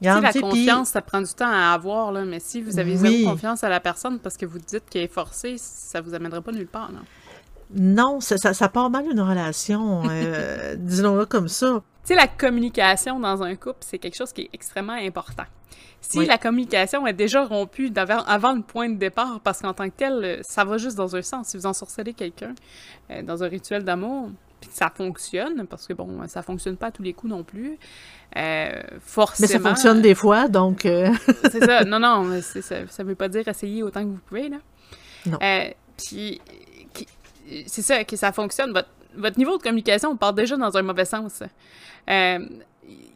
Tu 0.00 0.04
sais, 0.06 0.12
Regarde, 0.12 0.34
la 0.34 0.40
confiance, 0.40 0.88
ça 0.90 1.02
prend 1.02 1.20
du 1.20 1.32
temps 1.32 1.50
à 1.50 1.72
avoir, 1.74 2.12
là, 2.12 2.24
mais 2.24 2.38
si 2.40 2.62
vous 2.62 2.78
avez 2.78 2.96
Oui. 2.96 3.18
zéro 3.18 3.30
confiance 3.32 3.64
à 3.64 3.68
la 3.68 3.80
personne 3.80 4.18
parce 4.20 4.36
que 4.36 4.46
vous 4.46 4.58
dites 4.58 4.84
qu'elle 4.88 5.02
est 5.02 5.12
forcée, 5.12 5.56
ça 5.58 6.00
vous 6.00 6.14
amènera 6.14 6.40
pas 6.40 6.52
nulle 6.52 6.68
part. 6.68 6.90
Non, 7.74 8.20
ça, 8.20 8.38
ça, 8.38 8.54
ça 8.54 8.68
part 8.68 8.90
mal 8.90 9.06
une 9.10 9.20
relation, 9.20 10.02
euh, 10.08 10.74
disons-le 10.78 11.26
comme 11.26 11.48
ça. 11.48 11.82
Sais, 12.08 12.14
la 12.14 12.26
communication 12.26 13.20
dans 13.20 13.42
un 13.42 13.54
couple, 13.54 13.80
c'est 13.80 13.98
quelque 13.98 14.16
chose 14.16 14.32
qui 14.32 14.40
est 14.40 14.50
extrêmement 14.54 14.94
important. 14.94 15.44
Si 16.00 16.20
Oui. 16.20 16.24
la 16.24 16.38
communication 16.38 17.06
est 17.06 17.12
déjà 17.12 17.44
rompue 17.44 17.92
avant 17.94 18.54
le 18.54 18.62
point 18.62 18.88
de 18.88 18.96
départ, 18.96 19.40
parce 19.44 19.60
qu'en 19.60 19.74
tant 19.74 19.90
que 19.90 19.94
tel, 19.94 20.24
euh, 20.24 20.38
ça 20.40 20.64
va 20.64 20.78
juste 20.78 20.96
dans 20.96 21.14
un 21.16 21.20
sens. 21.20 21.48
Si 21.48 21.58
vous 21.58 21.66
ensorcelez 21.66 22.14
quelqu'un 22.14 22.54
euh, 23.10 23.20
dans 23.20 23.44
un 23.44 23.48
rituel 23.48 23.84
d'amour, 23.84 24.30
puis 24.58 24.70
que 24.70 24.74
ça 24.74 24.88
fonctionne, 24.88 25.66
parce 25.66 25.86
que 25.86 25.92
bon, 25.92 26.26
ça 26.28 26.40
fonctionne 26.40 26.78
pas 26.78 26.86
à 26.86 26.90
tous 26.92 27.02
les 27.02 27.12
coups 27.12 27.30
non 27.30 27.44
plus, 27.44 27.78
euh, 28.38 28.80
forcément... 29.02 29.46
Mais 29.46 29.52
ça 29.52 29.60
fonctionne 29.60 30.00
des 30.00 30.14
fois, 30.14 30.48
donc 30.48 30.86
euh, 30.86 31.12
C'est 31.50 31.62
ça. 31.62 31.84
Non, 31.84 31.98
non, 31.98 32.40
ça, 32.40 32.86
ça 32.88 33.04
veut 33.04 33.16
pas 33.16 33.28
dire 33.28 33.46
essayer 33.48 33.82
autant 33.82 34.00
que 34.00 34.08
vous 34.08 34.20
pouvez, 34.26 34.48
là. 34.48 34.56
Non. 35.26 35.38
Puis, 35.98 36.40
c'est 37.66 37.82
ça, 37.82 38.02
que 38.04 38.16
ça 38.16 38.32
fonctionne. 38.32 38.72
Votre, 38.72 38.88
votre 39.16 39.38
niveau 39.38 39.56
de 39.58 39.62
communication 39.62 40.16
part 40.16 40.32
déjà 40.32 40.56
dans 40.56 40.76
un 40.76 40.82
mauvais 40.82 41.04
sens. 41.04 41.42
Euh, 42.10 42.38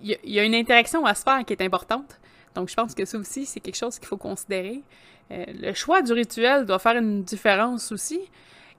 Il 0.04 0.08
y, 0.10 0.14
a- 0.14 0.18
il 0.24 0.32
y 0.32 0.38
a 0.40 0.44
une 0.44 0.54
interaction 0.54 1.06
à 1.06 1.14
se 1.14 1.22
faire 1.22 1.42
qui 1.46 1.52
est 1.54 1.62
importante. 1.62 2.18
Donc, 2.54 2.68
je 2.68 2.74
pense 2.74 2.94
que 2.94 3.04
ça 3.06 3.16
aussi, 3.16 3.46
c'est 3.46 3.60
quelque 3.60 3.76
chose 3.78 3.98
qu'il 3.98 4.06
faut 4.08 4.18
considérer. 4.18 4.82
Euh, 5.30 5.44
le 5.60 5.72
choix 5.72 6.02
du 6.02 6.12
rituel 6.12 6.66
doit 6.66 6.78
faire 6.78 6.96
une 6.98 7.22
différence 7.22 7.90
aussi. 7.92 8.20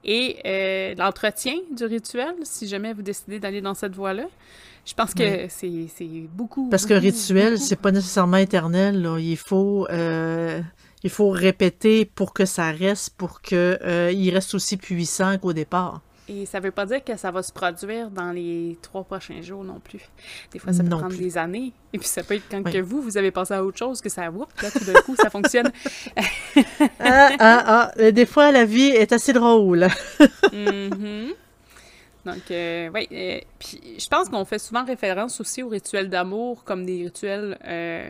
Et 0.04 0.36
euh, 0.46 0.94
l'entretien 0.96 1.54
du 1.72 1.84
rituel, 1.86 2.34
si 2.42 2.68
jamais 2.68 2.92
vous 2.92 3.02
décidez 3.02 3.40
d'aller 3.40 3.60
dans 3.62 3.74
cette 3.74 3.94
voie-là, 3.96 4.26
je 4.84 4.92
pense 4.94 5.14
que 5.14 5.46
c'est 5.48 5.86
c'est 5.96 6.04
beaucoup. 6.30 6.68
parce 6.68 6.84
qu'un 6.86 6.96
beaucoup, 6.96 7.06
rituel, 7.06 7.58
c'est 7.58 7.80
pas 7.80 7.90
nécessairement 7.90 8.36
éternel. 8.36 9.00
là. 9.02 9.18
Il 9.18 9.38
faut 9.38 9.86
euh, 9.90 10.60
il 11.02 11.10
faut 11.10 11.30
répéter 11.30 12.04
pour 12.04 12.34
que 12.34 12.44
ça 12.44 12.70
reste, 12.70 13.16
pour 13.16 13.40
que 13.40 13.78
euh, 13.82 14.12
il 14.12 14.30
reste 14.30 14.54
aussi 14.54 14.76
puissant 14.76 15.38
qu'au 15.38 15.54
départ. 15.54 16.02
Et 16.26 16.46
ça 16.46 16.58
veut 16.58 16.70
pas 16.70 16.86
dire 16.86 17.04
que 17.04 17.16
ça 17.18 17.30
va 17.30 17.42
se 17.42 17.52
produire 17.52 18.10
dans 18.10 18.32
les 18.32 18.78
trois 18.80 19.04
prochains 19.04 19.42
jours 19.42 19.62
non 19.62 19.78
plus. 19.78 20.00
Des 20.52 20.58
fois, 20.58 20.72
ça 20.72 20.82
peut 20.82 20.88
Non 20.88 20.98
prendre 20.98 21.14
plus. 21.14 21.22
des 21.22 21.36
années. 21.36 21.72
Et 21.92 21.98
puis, 21.98 22.08
ça 22.08 22.22
peut 22.22 22.34
être 22.34 22.44
quand 22.50 22.62
Oui. 22.64 22.72
que 22.72 22.78
vous, 22.78 23.02
vous 23.02 23.18
avez 23.18 23.30
pensé 23.30 23.52
à 23.52 23.62
autre 23.62 23.76
chose, 23.78 24.00
que 24.00 24.08
ça, 24.08 24.30
whoop, 24.30 24.48
là, 24.62 24.70
tout 24.70 24.84
d'un 24.84 25.00
coup, 25.02 25.16
ça 25.16 25.28
fonctionne. 25.28 25.70
ah, 27.00 27.30
ah, 27.38 27.90
ah, 27.98 28.10
des 28.12 28.26
fois, 28.26 28.52
la 28.52 28.64
vie 28.64 28.86
est 28.88 29.12
assez 29.12 29.32
drôle. 29.32 29.86
Mhm. 30.52 31.32
Donc, 32.24 32.50
euh, 32.50 32.88
oui. 32.94 33.06
euh, 33.12 33.38
puis, 33.58 33.80
je 33.98 34.08
pense 34.08 34.30
qu'on 34.30 34.46
fait 34.46 34.58
souvent 34.58 34.82
référence 34.84 35.40
aussi 35.42 35.62
aux 35.62 35.68
rituels 35.68 36.08
d'amour 36.08 36.64
comme 36.64 36.86
des 36.86 37.04
rituels 37.04 37.58
euh, 37.66 38.08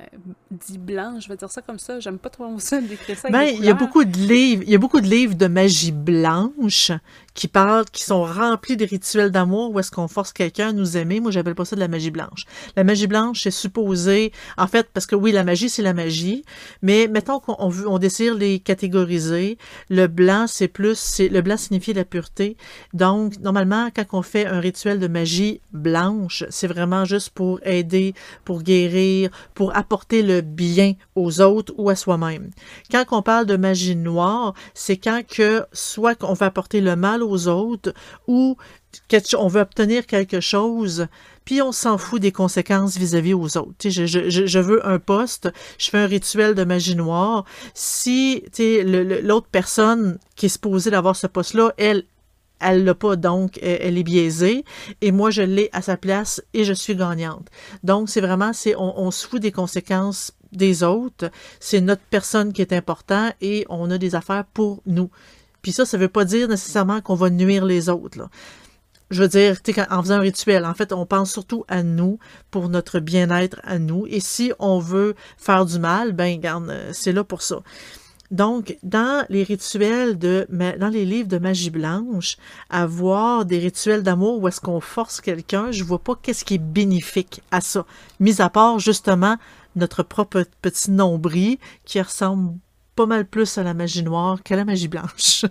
euh, 0.00 0.02
dits 0.50 0.78
blancs, 0.78 1.20
je 1.20 1.28
vais 1.28 1.36
dire 1.36 1.50
ça 1.50 1.60
comme 1.60 1.78
ça. 1.78 2.00
J'aime 2.00 2.18
pas 2.18 2.30
trop 2.30 2.58
ça, 2.58 2.80
décrire 2.80 3.18
ça. 3.18 3.28
avec 3.28 3.32
Ben, 3.32 3.54
il 3.58 3.64
y 3.64 3.68
a 3.70 3.74
beaucoup 3.74 4.04
de 4.04 4.16
livres, 4.16 4.62
il 4.66 4.70
y 4.72 4.74
a 4.74 4.78
beaucoup 4.78 5.00
de 5.00 5.06
livres 5.06 5.34
de 5.34 5.46
magie 5.46 5.92
blanche 5.92 6.90
qui 7.34 7.48
parlent, 7.48 7.84
qui 7.92 8.04
sont 8.04 8.22
remplis 8.22 8.76
de 8.76 8.84
rituels 8.84 9.30
d'amour 9.30 9.72
où 9.72 9.80
est-ce 9.80 9.90
qu'on 9.90 10.08
force 10.08 10.32
quelqu'un 10.32 10.68
à 10.68 10.72
nous 10.72 10.96
aimer. 10.96 11.20
Moi, 11.20 11.32
j'appelle 11.32 11.54
pas 11.54 11.64
ça 11.64 11.74
de 11.74 11.80
la 11.80 11.88
magie 11.88 12.10
blanche. 12.10 12.44
La 12.76 12.84
magie 12.84 13.08
blanche, 13.08 13.42
c'est 13.42 13.50
supposé, 13.50 14.32
en 14.56 14.66
fait, 14.68 14.88
parce 14.92 15.06
que 15.06 15.16
oui, 15.16 15.32
la 15.32 15.42
magie, 15.42 15.68
c'est 15.68 15.82
la 15.82 15.94
magie, 15.94 16.44
mais 16.80 17.08
mettons 17.08 17.40
qu'on 17.40 17.56
on, 17.58 17.72
on 17.86 17.98
désire 17.98 18.34
les 18.34 18.60
catégoriser. 18.60 19.58
Le 19.90 20.06
blanc, 20.06 20.46
c'est 20.46 20.68
plus, 20.68 20.98
c'est, 20.98 21.28
le 21.28 21.42
blanc 21.42 21.56
signifie 21.56 21.92
la 21.92 22.04
pureté. 22.04 22.56
Donc, 22.92 23.38
normalement, 23.40 23.88
quand 23.94 24.04
on 24.12 24.22
fait 24.22 24.46
un 24.46 24.60
rituel 24.60 25.00
de 25.00 25.08
magie 25.08 25.60
blanche, 25.72 26.44
c'est 26.50 26.68
vraiment 26.68 27.04
juste 27.04 27.30
pour 27.30 27.58
aider, 27.64 28.14
pour 28.44 28.62
guérir, 28.62 29.30
pour 29.54 29.76
apporter 29.76 30.22
le 30.22 30.40
bien 30.40 30.94
aux 31.16 31.40
autres 31.40 31.74
ou 31.76 31.90
à 31.90 31.96
soi-même. 31.96 32.50
Quand 32.92 33.04
on 33.10 33.22
parle 33.22 33.46
de 33.46 33.56
magie 33.56 33.96
noire, 33.96 34.54
c'est 34.72 34.96
quand 34.96 35.22
que 35.26 35.64
soit 35.72 36.14
qu'on 36.14 36.34
veut 36.34 36.46
apporter 36.46 36.80
le 36.80 36.94
mal 36.94 37.23
aux 37.24 37.48
autres 37.48 37.92
ou 38.26 38.56
on 39.36 39.48
veut 39.48 39.60
obtenir 39.60 40.06
quelque 40.06 40.40
chose, 40.40 41.06
puis 41.44 41.60
on 41.60 41.72
s'en 41.72 41.98
fout 41.98 42.20
des 42.20 42.32
conséquences 42.32 42.96
vis-à-vis 42.96 43.34
aux 43.34 43.56
autres. 43.56 43.88
Je, 43.88 44.06
je, 44.06 44.46
je, 44.46 44.58
veux 44.58 44.86
un 44.86 44.98
poste, 44.98 45.50
je 45.78 45.90
fais 45.90 45.98
un 45.98 46.06
rituel 46.06 46.54
de 46.54 46.64
magie 46.64 46.96
noire. 46.96 47.44
Si 47.74 48.44
l'autre 48.58 49.48
personne 49.50 50.18
qui 50.36 50.46
est 50.46 50.50
supposée 50.50 50.90
d'avoir 50.90 51.16
ce 51.16 51.26
poste-là, 51.26 51.72
elle, 51.76 52.04
elle 52.60 52.84
l'a 52.84 52.94
pas, 52.94 53.16
donc 53.16 53.58
elle 53.62 53.98
est 53.98 54.02
biaisée, 54.02 54.64
et 55.00 55.12
moi 55.12 55.30
je 55.30 55.42
l'ai 55.42 55.68
à 55.72 55.82
sa 55.82 55.96
place 55.96 56.42
et 56.54 56.64
je 56.64 56.72
suis 56.72 56.96
gagnante. 56.96 57.48
Donc 57.82 58.08
c'est 58.08 58.20
vraiment, 58.20 58.52
on, 58.78 58.94
on 58.96 59.10
se 59.10 59.26
fout 59.26 59.42
des 59.42 59.52
conséquences 59.52 60.32
des 60.52 60.82
autres, 60.82 61.30
c'est 61.60 61.80
notre 61.80 62.02
personne 62.10 62.52
qui 62.52 62.62
est 62.62 62.72
important 62.72 63.32
et 63.40 63.66
on 63.68 63.90
a 63.90 63.98
des 63.98 64.14
affaires 64.14 64.44
pour 64.54 64.82
nous. 64.86 65.10
Puis 65.64 65.72
ça, 65.72 65.86
ça 65.86 65.96
veut 65.96 66.08
pas 66.08 66.26
dire 66.26 66.46
nécessairement 66.46 67.00
qu'on 67.00 67.14
va 67.14 67.30
nuire 67.30 67.64
les 67.64 67.88
autres. 67.88 68.28
Je 69.10 69.22
veux 69.22 69.28
dire, 69.28 69.56
en 69.90 70.02
faisant 70.02 70.16
un 70.16 70.20
rituel, 70.20 70.66
en 70.66 70.74
fait, 70.74 70.92
on 70.92 71.06
pense 71.06 71.32
surtout 71.32 71.64
à 71.68 71.82
nous, 71.82 72.18
pour 72.50 72.68
notre 72.68 73.00
bien-être 73.00 73.60
à 73.64 73.78
nous. 73.78 74.06
Et 74.08 74.20
si 74.20 74.52
on 74.58 74.78
veut 74.78 75.14
faire 75.38 75.64
du 75.64 75.78
mal, 75.78 76.12
ben, 76.12 76.36
regarde, 76.36 76.68
euh, 76.68 76.90
c'est 76.92 77.12
là 77.12 77.24
pour 77.24 77.40
ça. 77.40 77.62
Donc, 78.30 78.76
dans 78.82 79.24
les 79.30 79.42
rituels 79.42 80.18
de, 80.18 80.46
dans 80.50 80.88
les 80.88 81.06
livres 81.06 81.28
de 81.28 81.38
magie 81.38 81.70
blanche, 81.70 82.36
avoir 82.68 83.46
des 83.46 83.58
rituels 83.58 84.02
d'amour 84.02 84.42
où 84.42 84.48
est-ce 84.48 84.60
qu'on 84.60 84.80
force 84.80 85.22
quelqu'un, 85.22 85.72
je 85.72 85.82
vois 85.82 85.98
pas 85.98 86.14
qu'est-ce 86.20 86.44
qui 86.44 86.54
est 86.54 86.58
bénéfique 86.58 87.42
à 87.50 87.62
ça. 87.62 87.86
Mis 88.20 88.42
à 88.42 88.50
part, 88.50 88.80
justement, 88.80 89.38
notre 89.76 90.02
propre 90.02 90.44
petit 90.60 90.90
nombril 90.90 91.56
qui 91.86 92.02
ressemble 92.02 92.54
pas 92.94 93.06
mal 93.06 93.24
plus 93.26 93.58
à 93.58 93.62
la 93.62 93.74
magie 93.74 94.02
noire 94.02 94.42
qu'à 94.42 94.56
la 94.56 94.64
magie 94.64 94.88
blanche. 94.88 95.44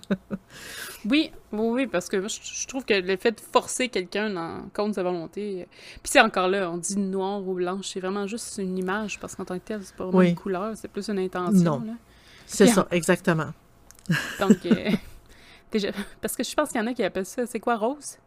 oui, 1.09 1.31
oui, 1.51 1.87
parce 1.87 2.07
que 2.07 2.25
je, 2.27 2.67
trouve 2.67 2.85
que 2.85 2.93
le 2.93 3.17
fait 3.17 3.31
de 3.31 3.39
forcer 3.39 3.89
quelqu'un 3.89 4.63
contre 4.73 4.95
sa 4.95 5.03
volonté, 5.03 5.67
puis 6.01 6.11
c'est 6.11 6.21
encore 6.21 6.47
là, 6.47 6.71
on 6.71 6.77
dit 6.77 6.97
noir 6.97 7.45
ou 7.45 7.53
blanche, 7.53 7.89
c'est 7.93 7.99
vraiment 7.99 8.27
juste 8.27 8.57
une 8.57 8.77
image, 8.77 9.19
parce 9.19 9.35
qu'en 9.35 9.45
tant 9.45 9.55
que 9.55 9.65
tel, 9.65 9.81
c'est 9.83 9.95
pas 9.95 10.05
vraiment 10.05 10.21
une 10.21 10.35
couleur, 10.35 10.71
c'est 10.75 10.87
plus 10.87 11.09
une 11.09 11.19
intention. 11.19 11.79
Non, 11.79 11.97
c'est 12.45 12.67
ça, 12.67 12.87
exactement. 12.91 13.51
Donc, 14.39 14.65
euh, 14.65 14.91
déjà, 15.71 15.89
parce 16.21 16.35
que 16.35 16.43
je 16.43 16.53
pense 16.53 16.69
qu'il 16.69 16.79
y 16.79 16.83
en 16.83 16.87
a 16.87 16.93
qui 16.93 17.03
appellent 17.03 17.25
ça, 17.25 17.45
c'est 17.45 17.59
quoi, 17.59 17.77
rose? 17.77 18.17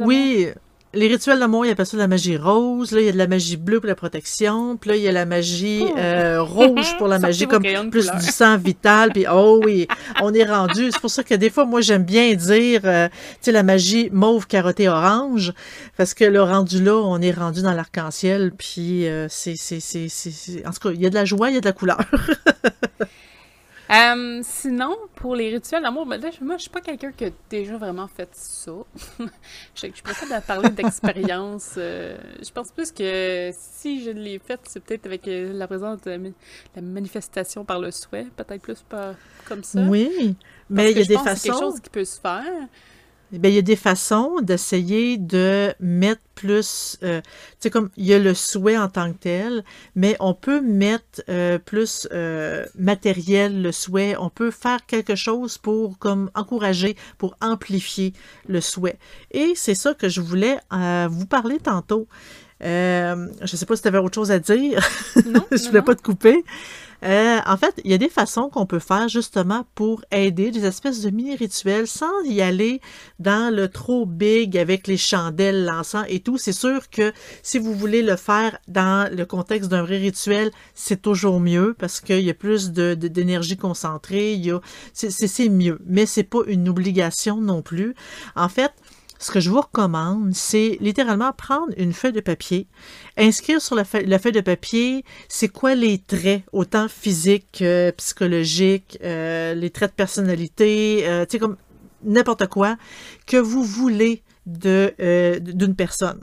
oui, 0.00 0.48
les 0.94 1.08
rituels 1.08 1.38
d'amour, 1.38 1.64
il 1.64 1.68
y 1.68 1.72
a 1.72 1.84
ça 1.84 1.96
de 1.96 2.02
la 2.02 2.08
magie 2.08 2.36
rose, 2.36 2.92
là, 2.92 3.00
il 3.00 3.06
y 3.06 3.08
a 3.08 3.12
de 3.12 3.18
la 3.18 3.26
magie 3.26 3.56
bleue 3.56 3.80
pour 3.80 3.88
la 3.88 3.94
protection, 3.94 4.76
puis 4.76 4.90
là, 4.90 4.96
il 4.96 5.02
y 5.02 5.08
a 5.08 5.12
la 5.12 5.24
magie 5.24 5.84
euh, 5.96 6.42
rouge 6.42 6.96
pour 6.98 7.08
la 7.08 7.18
magie, 7.20 7.46
comme 7.46 7.62
plus 7.90 8.10
du 8.10 8.26
sang 8.26 8.58
vital, 8.58 9.10
puis 9.12 9.24
oh 9.30 9.60
oui, 9.64 9.88
on 10.20 10.34
est 10.34 10.44
rendu. 10.44 10.90
C'est 10.90 11.00
pour 11.00 11.10
ça 11.10 11.24
que 11.24 11.34
des 11.34 11.48
fois, 11.48 11.64
moi, 11.64 11.80
j'aime 11.80 12.04
bien 12.04 12.34
dire, 12.34 12.82
euh, 12.84 13.08
tu 13.08 13.14
sais, 13.40 13.52
la 13.52 13.62
magie 13.62 14.10
mauve, 14.12 14.46
carotté, 14.46 14.88
orange, 14.88 15.52
parce 15.96 16.12
que 16.12 16.24
le 16.24 16.42
rendu 16.42 16.82
là, 16.82 16.96
on 16.96 17.20
est 17.20 17.32
rendu 17.32 17.62
dans 17.62 17.72
l'arc-en-ciel, 17.72 18.52
puis 18.56 19.06
euh, 19.08 19.26
c'est, 19.30 19.56
c'est, 19.56 19.80
c'est, 19.80 20.08
c'est, 20.08 20.66
en 20.66 20.72
tout 20.72 20.88
cas, 20.88 20.94
il 20.94 21.00
y 21.00 21.06
a 21.06 21.10
de 21.10 21.14
la 21.14 21.24
joie, 21.24 21.48
il 21.48 21.54
y 21.54 21.58
a 21.58 21.60
de 21.60 21.66
la 21.66 21.72
couleur. 21.72 21.98
Euh, 23.92 24.40
sinon, 24.42 24.96
pour 25.16 25.34
les 25.34 25.50
rituels 25.50 25.82
d'amour, 25.82 26.06
ben 26.06 26.20
moi, 26.40 26.56
je 26.56 26.62
suis 26.62 26.70
pas 26.70 26.80
quelqu'un 26.80 27.12
qui 27.12 27.26
a 27.26 27.30
déjà 27.50 27.76
vraiment 27.76 28.08
fait 28.08 28.28
ça. 28.32 28.72
je, 29.74 29.86
je 29.94 30.02
préfère 30.02 30.42
parler 30.42 30.70
d'expérience. 30.70 31.74
Euh, 31.76 32.16
je 32.42 32.50
pense 32.50 32.70
plus 32.70 32.90
que 32.90 33.50
si 33.52 34.02
je 34.02 34.10
l'ai 34.10 34.38
fait, 34.38 34.60
c'est 34.64 34.82
peut-être 34.82 35.04
avec 35.06 35.28
euh, 35.28 35.52
la 35.52 35.66
présence 35.66 36.00
de 36.02 36.32
la 36.74 36.82
manifestation 36.82 37.64
par 37.64 37.80
le 37.80 37.90
souhait, 37.90 38.26
peut-être 38.36 38.62
plus 38.62 38.82
pas 38.88 39.14
comme 39.44 39.62
ça. 39.62 39.80
Oui, 39.82 40.36
mais 40.70 40.92
il 40.92 40.98
y 40.98 41.02
a 41.02 41.04
des 41.04 41.14
façons. 41.18 41.36
C'est 41.36 41.48
quelque 41.50 41.60
chose 41.60 41.80
qui 41.80 41.90
peut 41.90 42.04
se 42.04 42.18
faire. 42.18 42.68
Bien, 43.32 43.50
il 43.50 43.54
y 43.54 43.58
a 43.58 43.62
des 43.62 43.76
façons 43.76 44.40
d'essayer 44.42 45.16
de 45.16 45.72
mettre 45.80 46.20
plus, 46.34 46.98
euh, 47.02 47.22
tu 47.22 47.30
sais, 47.60 47.70
comme 47.70 47.88
il 47.96 48.04
y 48.04 48.12
a 48.12 48.18
le 48.18 48.34
souhait 48.34 48.76
en 48.76 48.88
tant 48.88 49.10
que 49.10 49.16
tel, 49.18 49.64
mais 49.94 50.16
on 50.20 50.34
peut 50.34 50.60
mettre 50.60 51.22
euh, 51.30 51.58
plus 51.58 52.06
euh, 52.12 52.66
matériel 52.78 53.62
le 53.62 53.72
souhait, 53.72 54.16
on 54.18 54.28
peut 54.28 54.50
faire 54.50 54.84
quelque 54.84 55.14
chose 55.14 55.56
pour 55.56 55.98
comme 55.98 56.30
encourager, 56.34 56.94
pour 57.16 57.34
amplifier 57.40 58.12
le 58.48 58.60
souhait. 58.60 58.98
Et 59.30 59.54
c'est 59.54 59.74
ça 59.74 59.94
que 59.94 60.10
je 60.10 60.20
voulais 60.20 60.58
vous 61.08 61.26
parler 61.26 61.58
tantôt. 61.58 62.08
je 62.60 63.14
ne 63.40 63.46
sais 63.46 63.64
pas 63.64 63.76
si 63.76 63.82
tu 63.82 63.88
avais 63.88 63.98
autre 63.98 64.14
chose 64.14 64.30
à 64.30 64.40
dire. 64.40 64.86
Non, 65.24 65.46
je 65.50 65.56
ne 65.56 65.68
voulais 65.68 65.82
pas 65.82 65.94
te 65.94 66.02
couper. 66.02 66.44
Euh, 67.04 67.40
en 67.46 67.56
fait, 67.56 67.80
il 67.84 67.90
y 67.90 67.94
a 67.94 67.98
des 67.98 68.08
façons 68.08 68.48
qu'on 68.48 68.66
peut 68.66 68.78
faire 68.78 69.08
justement 69.08 69.66
pour 69.74 70.04
aider 70.10 70.50
des 70.50 70.64
espèces 70.64 71.02
de 71.02 71.10
mini-rituels 71.10 71.86
sans 71.86 72.22
y 72.24 72.40
aller 72.40 72.80
dans 73.18 73.54
le 73.54 73.68
trop 73.68 74.06
big 74.06 74.56
avec 74.56 74.86
les 74.86 74.96
chandelles, 74.96 75.64
l'encens 75.64 76.04
et 76.08 76.20
tout. 76.20 76.38
C'est 76.38 76.52
sûr 76.52 76.90
que 76.90 77.12
si 77.42 77.58
vous 77.58 77.74
voulez 77.74 78.02
le 78.02 78.16
faire 78.16 78.58
dans 78.68 79.10
le 79.12 79.24
contexte 79.26 79.70
d'un 79.70 79.82
vrai 79.82 79.98
rituel, 79.98 80.50
c'est 80.74 81.02
toujours 81.02 81.40
mieux 81.40 81.74
parce 81.78 82.00
qu'il 82.00 82.20
y 82.20 82.30
a 82.30 82.34
plus 82.34 82.70
de, 82.72 82.94
d'énergie 82.94 83.56
concentrée. 83.56 84.40
A, 84.50 84.60
c'est, 84.92 85.10
c'est 85.10 85.48
mieux, 85.48 85.80
mais 85.86 86.06
c'est 86.06 86.22
pas 86.22 86.40
une 86.46 86.68
obligation 86.68 87.40
non 87.40 87.62
plus. 87.62 87.94
En 88.36 88.48
fait, 88.48 88.72
ce 89.22 89.30
que 89.30 89.40
je 89.40 89.50
vous 89.50 89.60
recommande, 89.60 90.34
c'est 90.34 90.78
littéralement 90.80 91.32
prendre 91.32 91.72
une 91.76 91.92
feuille 91.92 92.12
de 92.12 92.20
papier, 92.20 92.66
inscrire 93.16 93.62
sur 93.62 93.76
la 93.76 93.84
feuille, 93.84 94.06
de 94.06 94.40
papier 94.40 95.04
c'est 95.28 95.48
quoi 95.48 95.74
les 95.76 95.98
traits, 95.98 96.42
autant 96.52 96.88
physiques, 96.88 97.62
psychologiques, 97.96 98.98
euh, 99.04 99.54
les 99.54 99.70
traits 99.70 99.92
de 99.92 99.96
personnalité, 99.96 101.04
euh, 101.06 101.24
tu 101.24 101.32
sais, 101.32 101.38
comme 101.38 101.56
n'importe 102.02 102.48
quoi, 102.48 102.76
que 103.26 103.36
vous 103.36 103.62
voulez 103.62 104.22
euh, 104.66 105.38
d'une 105.38 105.76
personne. 105.76 106.20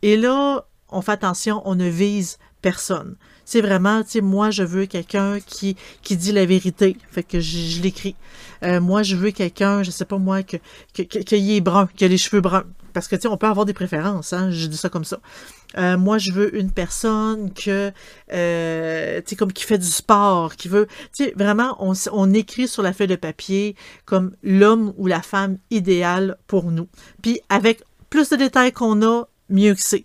Et 0.00 0.16
là, 0.16 0.66
on 0.88 1.02
fait 1.02 1.12
attention, 1.12 1.60
on 1.66 1.74
ne 1.74 1.88
vise 1.88 2.38
personne. 2.62 3.16
C'est 3.50 3.62
vraiment, 3.62 4.02
tu 4.02 4.10
sais, 4.10 4.20
moi, 4.20 4.50
je 4.50 4.62
veux 4.62 4.84
quelqu'un 4.84 5.40
qui, 5.40 5.74
qui 6.02 6.18
dit 6.18 6.32
la 6.32 6.44
vérité. 6.44 6.98
Fait 7.10 7.22
que 7.22 7.40
je, 7.40 7.80
l'écris. 7.80 8.14
Euh, 8.62 8.78
moi, 8.78 9.02
je 9.02 9.16
veux 9.16 9.30
quelqu'un, 9.30 9.82
je 9.82 9.90
sais 9.90 10.04
pas 10.04 10.18
moi, 10.18 10.42
que, 10.42 10.58
que, 10.92 11.02
que, 11.02 11.34
est 11.34 11.62
brun, 11.62 11.88
qui 11.96 12.04
a 12.04 12.08
les 12.08 12.18
cheveux 12.18 12.42
bruns. 12.42 12.66
Parce 12.92 13.08
que, 13.08 13.16
tu 13.16 13.22
sais, 13.22 13.28
on 13.28 13.38
peut 13.38 13.46
avoir 13.46 13.64
des 13.64 13.72
préférences, 13.72 14.34
hein, 14.34 14.50
je 14.50 14.66
dis 14.66 14.76
ça 14.76 14.90
comme 14.90 15.06
ça. 15.06 15.20
Euh, 15.78 15.96
moi, 15.96 16.18
je 16.18 16.30
veux 16.30 16.54
une 16.58 16.70
personne 16.70 17.50
que, 17.54 17.90
euh, 18.34 19.22
comme 19.38 19.54
qui 19.54 19.64
fait 19.64 19.78
du 19.78 19.86
sport, 19.86 20.54
qui 20.54 20.68
veut, 20.68 20.86
tu 21.16 21.24
sais, 21.24 21.32
vraiment, 21.34 21.74
on, 21.80 21.94
on 22.12 22.34
écrit 22.34 22.68
sur 22.68 22.82
la 22.82 22.92
feuille 22.92 23.06
de 23.06 23.16
papier 23.16 23.76
comme 24.04 24.32
l'homme 24.42 24.92
ou 24.98 25.06
la 25.06 25.22
femme 25.22 25.56
idéale 25.70 26.36
pour 26.48 26.70
nous. 26.70 26.88
Puis 27.22 27.40
avec 27.48 27.82
plus 28.10 28.28
de 28.28 28.36
détails 28.36 28.72
qu'on 28.72 29.00
a, 29.00 29.26
mieux 29.48 29.74
que 29.74 29.80
c'est 29.82 30.04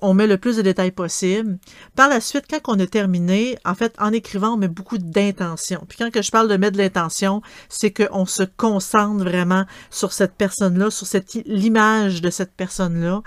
on 0.00 0.14
met 0.14 0.26
le 0.26 0.38
plus 0.38 0.56
de 0.56 0.62
détails 0.62 0.90
possible. 0.90 1.58
Par 1.94 2.08
la 2.08 2.20
suite, 2.20 2.44
quand 2.48 2.60
on 2.68 2.78
a 2.80 2.86
terminé, 2.86 3.56
en 3.64 3.74
fait, 3.74 3.94
en 3.98 4.12
écrivant, 4.12 4.54
on 4.54 4.56
met 4.56 4.68
beaucoup 4.68 4.98
d'intention. 4.98 5.84
Puis 5.88 5.98
quand 5.98 6.10
que 6.10 6.22
je 6.22 6.30
parle 6.30 6.48
de 6.48 6.56
mettre 6.56 6.76
de 6.76 6.82
l'intention, 6.82 7.42
c'est 7.68 7.92
qu'on 7.92 8.26
se 8.26 8.42
concentre 8.42 9.24
vraiment 9.24 9.64
sur 9.90 10.12
cette 10.12 10.34
personne-là, 10.34 10.90
sur 10.90 11.06
cette 11.06 11.34
l'image 11.46 12.22
de 12.22 12.30
cette 12.30 12.52
personne-là. 12.52 13.22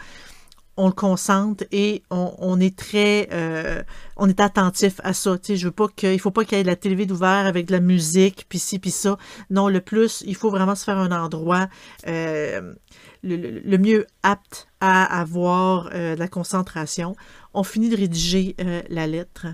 On 0.84 0.88
le 0.88 0.94
concentre 0.94 1.64
et 1.72 2.02
on, 2.10 2.60
est 2.60 2.76
très, 2.76 3.30
euh, 3.32 3.84
on 4.18 4.28
est 4.28 4.40
attentif 4.40 5.00
à 5.04 5.14
ça. 5.14 5.38
Tu 5.38 5.54
sais, 5.54 5.56
je 5.56 5.66
veux 5.68 5.72
pas 5.72 5.88
qu'il 5.96 6.20
faut 6.20 6.32
pas 6.32 6.44
qu'il 6.44 6.58
y 6.58 6.62
ait 6.62 6.64
de 6.64 6.68
la 6.68 6.76
télé 6.76 7.06
d'ouvert 7.06 7.46
avec 7.46 7.68
de 7.68 7.72
la 7.72 7.80
musique, 7.80 8.48
puis 8.50 8.58
ci, 8.58 8.80
puis 8.80 8.90
ça. 8.90 9.20
Non, 9.52 9.68
le 9.68 9.80
plus, 9.80 10.24
il 10.26 10.36
faut 10.36 10.50
vraiment 10.50 10.74
se 10.74 10.84
faire 10.84 10.98
un 10.98 11.12
endroit 11.12 11.68
euh, 12.08 12.74
le, 13.22 13.78
mieux 13.78 14.08
apte 14.24 14.70
à 14.80 15.20
avoir 15.20 15.92
euh, 15.94 16.16
la 16.16 16.28
concentration. 16.28 17.16
On 17.54 17.62
finit 17.62 17.90
de 17.90 17.98
rédiger 17.98 18.56
la 18.90 19.06
lettre, 19.06 19.46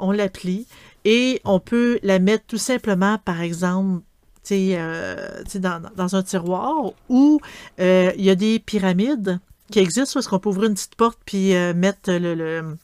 on 0.00 0.10
la 0.10 0.28
plie 0.28 0.66
et 1.04 1.40
on 1.44 1.60
peut 1.60 2.00
la 2.02 2.18
mettre 2.18 2.46
tout 2.48 2.58
simplement, 2.58 3.18
par 3.18 3.42
exemple, 3.42 4.02
dans, 4.50 5.82
dans, 5.94 6.16
un 6.16 6.22
tiroir 6.24 6.90
où 7.08 7.40
il 7.78 8.24
y 8.24 8.30
a 8.30 8.34
des 8.34 8.58
pyramides 8.58 9.38
qui 9.74 9.80
existent, 9.80 10.14
parce 10.14 10.28
qu'on 10.28 10.38
peut 10.38 10.48
ouvrir 10.48 10.68
une 10.68 10.74
petite 10.74 10.94
porte 10.94 11.18
puis 11.24 11.52
mettre 11.74 12.12
le, 12.12 12.76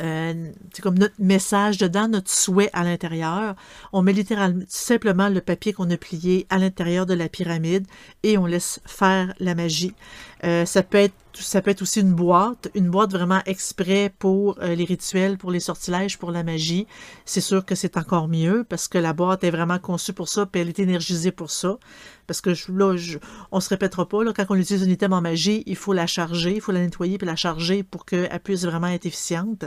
euh, 0.00 0.50
c'est 0.72 0.82
comme 0.82 0.98
notre 0.98 1.14
message 1.18 1.78
dedans, 1.78 2.08
notre 2.08 2.30
souhait 2.30 2.70
à 2.72 2.84
l'intérieur. 2.84 3.56
On 3.92 4.02
met 4.02 4.12
littéralement 4.12 4.64
simplement 4.68 5.28
le 5.28 5.40
papier 5.40 5.72
qu'on 5.72 5.90
a 5.90 5.96
plié 5.96 6.46
à 6.50 6.58
l'intérieur 6.58 7.06
de 7.06 7.14
la 7.14 7.28
pyramide 7.28 7.86
et 8.22 8.38
on 8.38 8.46
laisse 8.46 8.80
faire 8.86 9.34
la 9.40 9.54
magie. 9.54 9.94
Euh, 10.44 10.64
ça 10.64 10.82
peut 10.82 10.98
être 10.98 11.14
ça 11.34 11.62
peut 11.62 11.70
être 11.70 11.82
aussi 11.82 12.00
une 12.00 12.14
boîte, 12.14 12.68
une 12.74 12.90
boîte 12.90 13.12
vraiment 13.12 13.40
exprès 13.46 14.12
pour 14.18 14.58
euh, 14.60 14.74
les 14.74 14.84
rituels, 14.84 15.38
pour 15.38 15.50
les 15.50 15.60
sortilèges, 15.60 16.18
pour 16.18 16.32
la 16.32 16.42
magie. 16.42 16.86
C'est 17.24 17.40
sûr 17.40 17.64
que 17.64 17.74
c'est 17.74 17.96
encore 17.96 18.28
mieux 18.28 18.64
parce 18.68 18.88
que 18.88 18.98
la 18.98 19.12
boîte 19.12 19.44
est 19.44 19.50
vraiment 19.50 19.78
conçue 19.78 20.12
pour 20.12 20.28
ça, 20.28 20.46
puis 20.46 20.60
elle 20.60 20.68
est 20.68 20.78
énergisée 20.78 21.30
pour 21.30 21.50
ça. 21.50 21.78
Parce 22.26 22.40
que 22.40 22.50
là, 22.72 22.96
je, 22.96 23.18
on 23.52 23.60
se 23.60 23.68
répétera 23.68 24.08
pas, 24.08 24.24
là, 24.24 24.32
quand 24.32 24.46
on 24.48 24.56
utilise 24.56 24.82
un 24.82 24.90
item 24.90 25.12
en 25.12 25.20
magie, 25.20 25.62
il 25.66 25.76
faut 25.76 25.92
la 25.92 26.06
charger, 26.06 26.56
il 26.56 26.60
faut 26.60 26.72
la 26.72 26.80
nettoyer 26.80 27.18
puis 27.18 27.26
la 27.26 27.36
charger 27.36 27.82
pour 27.82 28.04
qu'elle 28.04 28.40
puisse 28.40 28.64
vraiment 28.64 28.88
être 28.88 29.06
efficiente. 29.06 29.64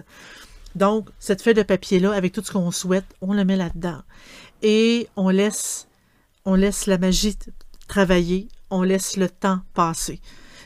Donc, 0.75 1.10
cette 1.19 1.41
feuille 1.41 1.53
de 1.53 1.63
papier-là, 1.63 2.12
avec 2.12 2.34
tout 2.34 2.41
ce 2.43 2.51
qu'on 2.51 2.71
souhaite, 2.71 3.05
on 3.21 3.34
la 3.34 3.45
met 3.45 3.57
là-dedans. 3.57 4.01
Et 4.62 5.07
on 5.15 5.29
laisse, 5.29 5.88
on 6.45 6.55
laisse 6.55 6.86
la 6.86 6.97
magie 6.97 7.38
travailler, 7.88 8.47
on 8.69 8.84
laisse 8.84 9.17
le 9.17 9.29
temps 9.29 9.62
passer. 9.73 10.21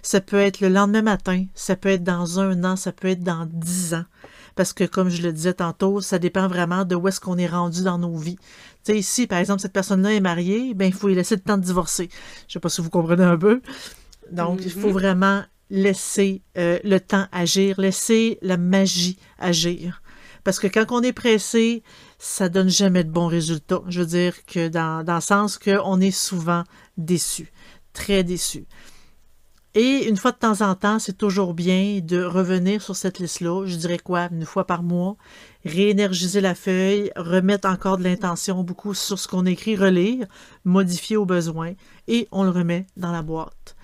Ça 0.06 0.22
peut 0.22 0.38
être 0.38 0.60
le 0.60 0.70
lendemain 0.70 1.02
matin, 1.02 1.46
ça 1.56 1.76
peut 1.76 1.90
être 1.90 2.04
dans 2.04 2.40
un 2.40 2.64
an, 2.64 2.76
ça 2.76 2.92
peut 2.92 3.08
être 3.08 3.24
dans 3.24 3.50
dix 3.52 3.96
ans. 3.96 4.06
Parce 4.54 4.72
que, 4.72 4.84
comme 4.84 5.10
je 5.10 5.24
le 5.24 5.34
disais 5.34 5.56
tantôt, 5.56 6.00
ça 6.00 6.20
dépend 6.20 6.48
vraiment 6.48 6.86
de 6.86 6.94
où 6.94 7.08
est-ce 7.08 7.20
qu'on 7.20 7.40
est 7.40 7.48
rendu 7.48 7.84
dans 7.84 7.98
nos 7.98 8.16
vies. 8.16 8.38
Tu 8.84 8.94
sais, 8.94 9.02
si, 9.02 9.26
par 9.26 9.40
exemple, 9.40 9.62
cette 9.62 9.74
personne-là 9.74 10.14
est 10.14 10.20
mariée, 10.20 10.76
ben, 10.76 10.86
il 10.86 10.94
faut 10.94 11.08
lui 11.08 11.16
laisser 11.16 11.34
le 11.34 11.42
temps 11.42 11.58
de 11.58 11.64
divorcer. 11.64 12.10
Je 12.48 12.54
sais 12.54 12.60
pas 12.60 12.70
si 12.70 12.82
vous 12.82 12.92
comprenez 12.92 13.24
un 13.24 13.36
peu. 13.36 13.64
Donc, 14.32 14.60
il 14.64 14.70
faut 14.70 14.90
mhm. 14.90 14.94
vraiment 14.94 15.44
laisser 15.72 16.44
euh, 16.56 16.78
le 16.84 17.00
temps 17.00 17.26
agir, 17.32 17.82
laisser 17.82 18.38
la 18.44 18.58
magie 18.58 19.18
agir. 19.40 20.04
Parce 20.44 20.60
que 20.60 20.68
quand 20.68 20.86
on 20.92 21.02
est 21.02 21.14
pressé, 21.14 21.82
ça 22.20 22.48
donne 22.48 22.70
jamais 22.70 23.04
de 23.04 23.10
bons 23.10 23.26
résultats. 23.26 23.82
Je 23.88 24.02
veux 24.02 24.06
dire 24.06 24.46
que 24.46 24.68
dans, 24.68 25.04
dans 25.04 25.16
le 25.16 25.22
sens 25.22 25.58
qu'on 25.58 26.00
est 26.00 26.12
souvent 26.12 26.64
déçu, 26.96 27.52
très 27.92 28.24
déçu. 28.24 28.68
Et 29.78 30.08
une 30.08 30.16
fois 30.16 30.32
de 30.32 30.38
temps 30.38 30.62
en 30.62 30.74
temps, 30.74 31.00
c'est 31.00 31.18
toujours 31.18 31.54
bien 31.54 32.00
de 32.02 32.24
revenir 32.24 32.82
sur 32.82 32.96
cette 32.96 33.20
liste-là. 33.20 33.66
Je 33.66 33.76
dirais 33.76 34.00
quoi, 34.00 34.30
une 34.32 34.46
fois 34.46 34.66
par 34.66 34.84
mois, 34.84 35.18
réénergiser 35.66 36.40
la 36.40 36.56
feuille, 36.56 37.12
remettre 37.18 37.68
encore 37.68 37.98
de 37.98 38.04
l'intention 38.04 38.64
beaucoup 38.64 38.94
sur 38.94 39.20
ce 39.20 39.28
qu'on 39.28 39.46
écrit, 39.46 39.76
relire, 39.76 40.28
modifier 40.64 41.18
au 41.18 41.26
besoin, 41.26 41.74
et 42.08 42.30
on 42.32 42.44
le 42.44 42.52
remet 42.52 42.88
dans 42.96 43.12
la 43.12 43.22
boîte. 43.22 43.76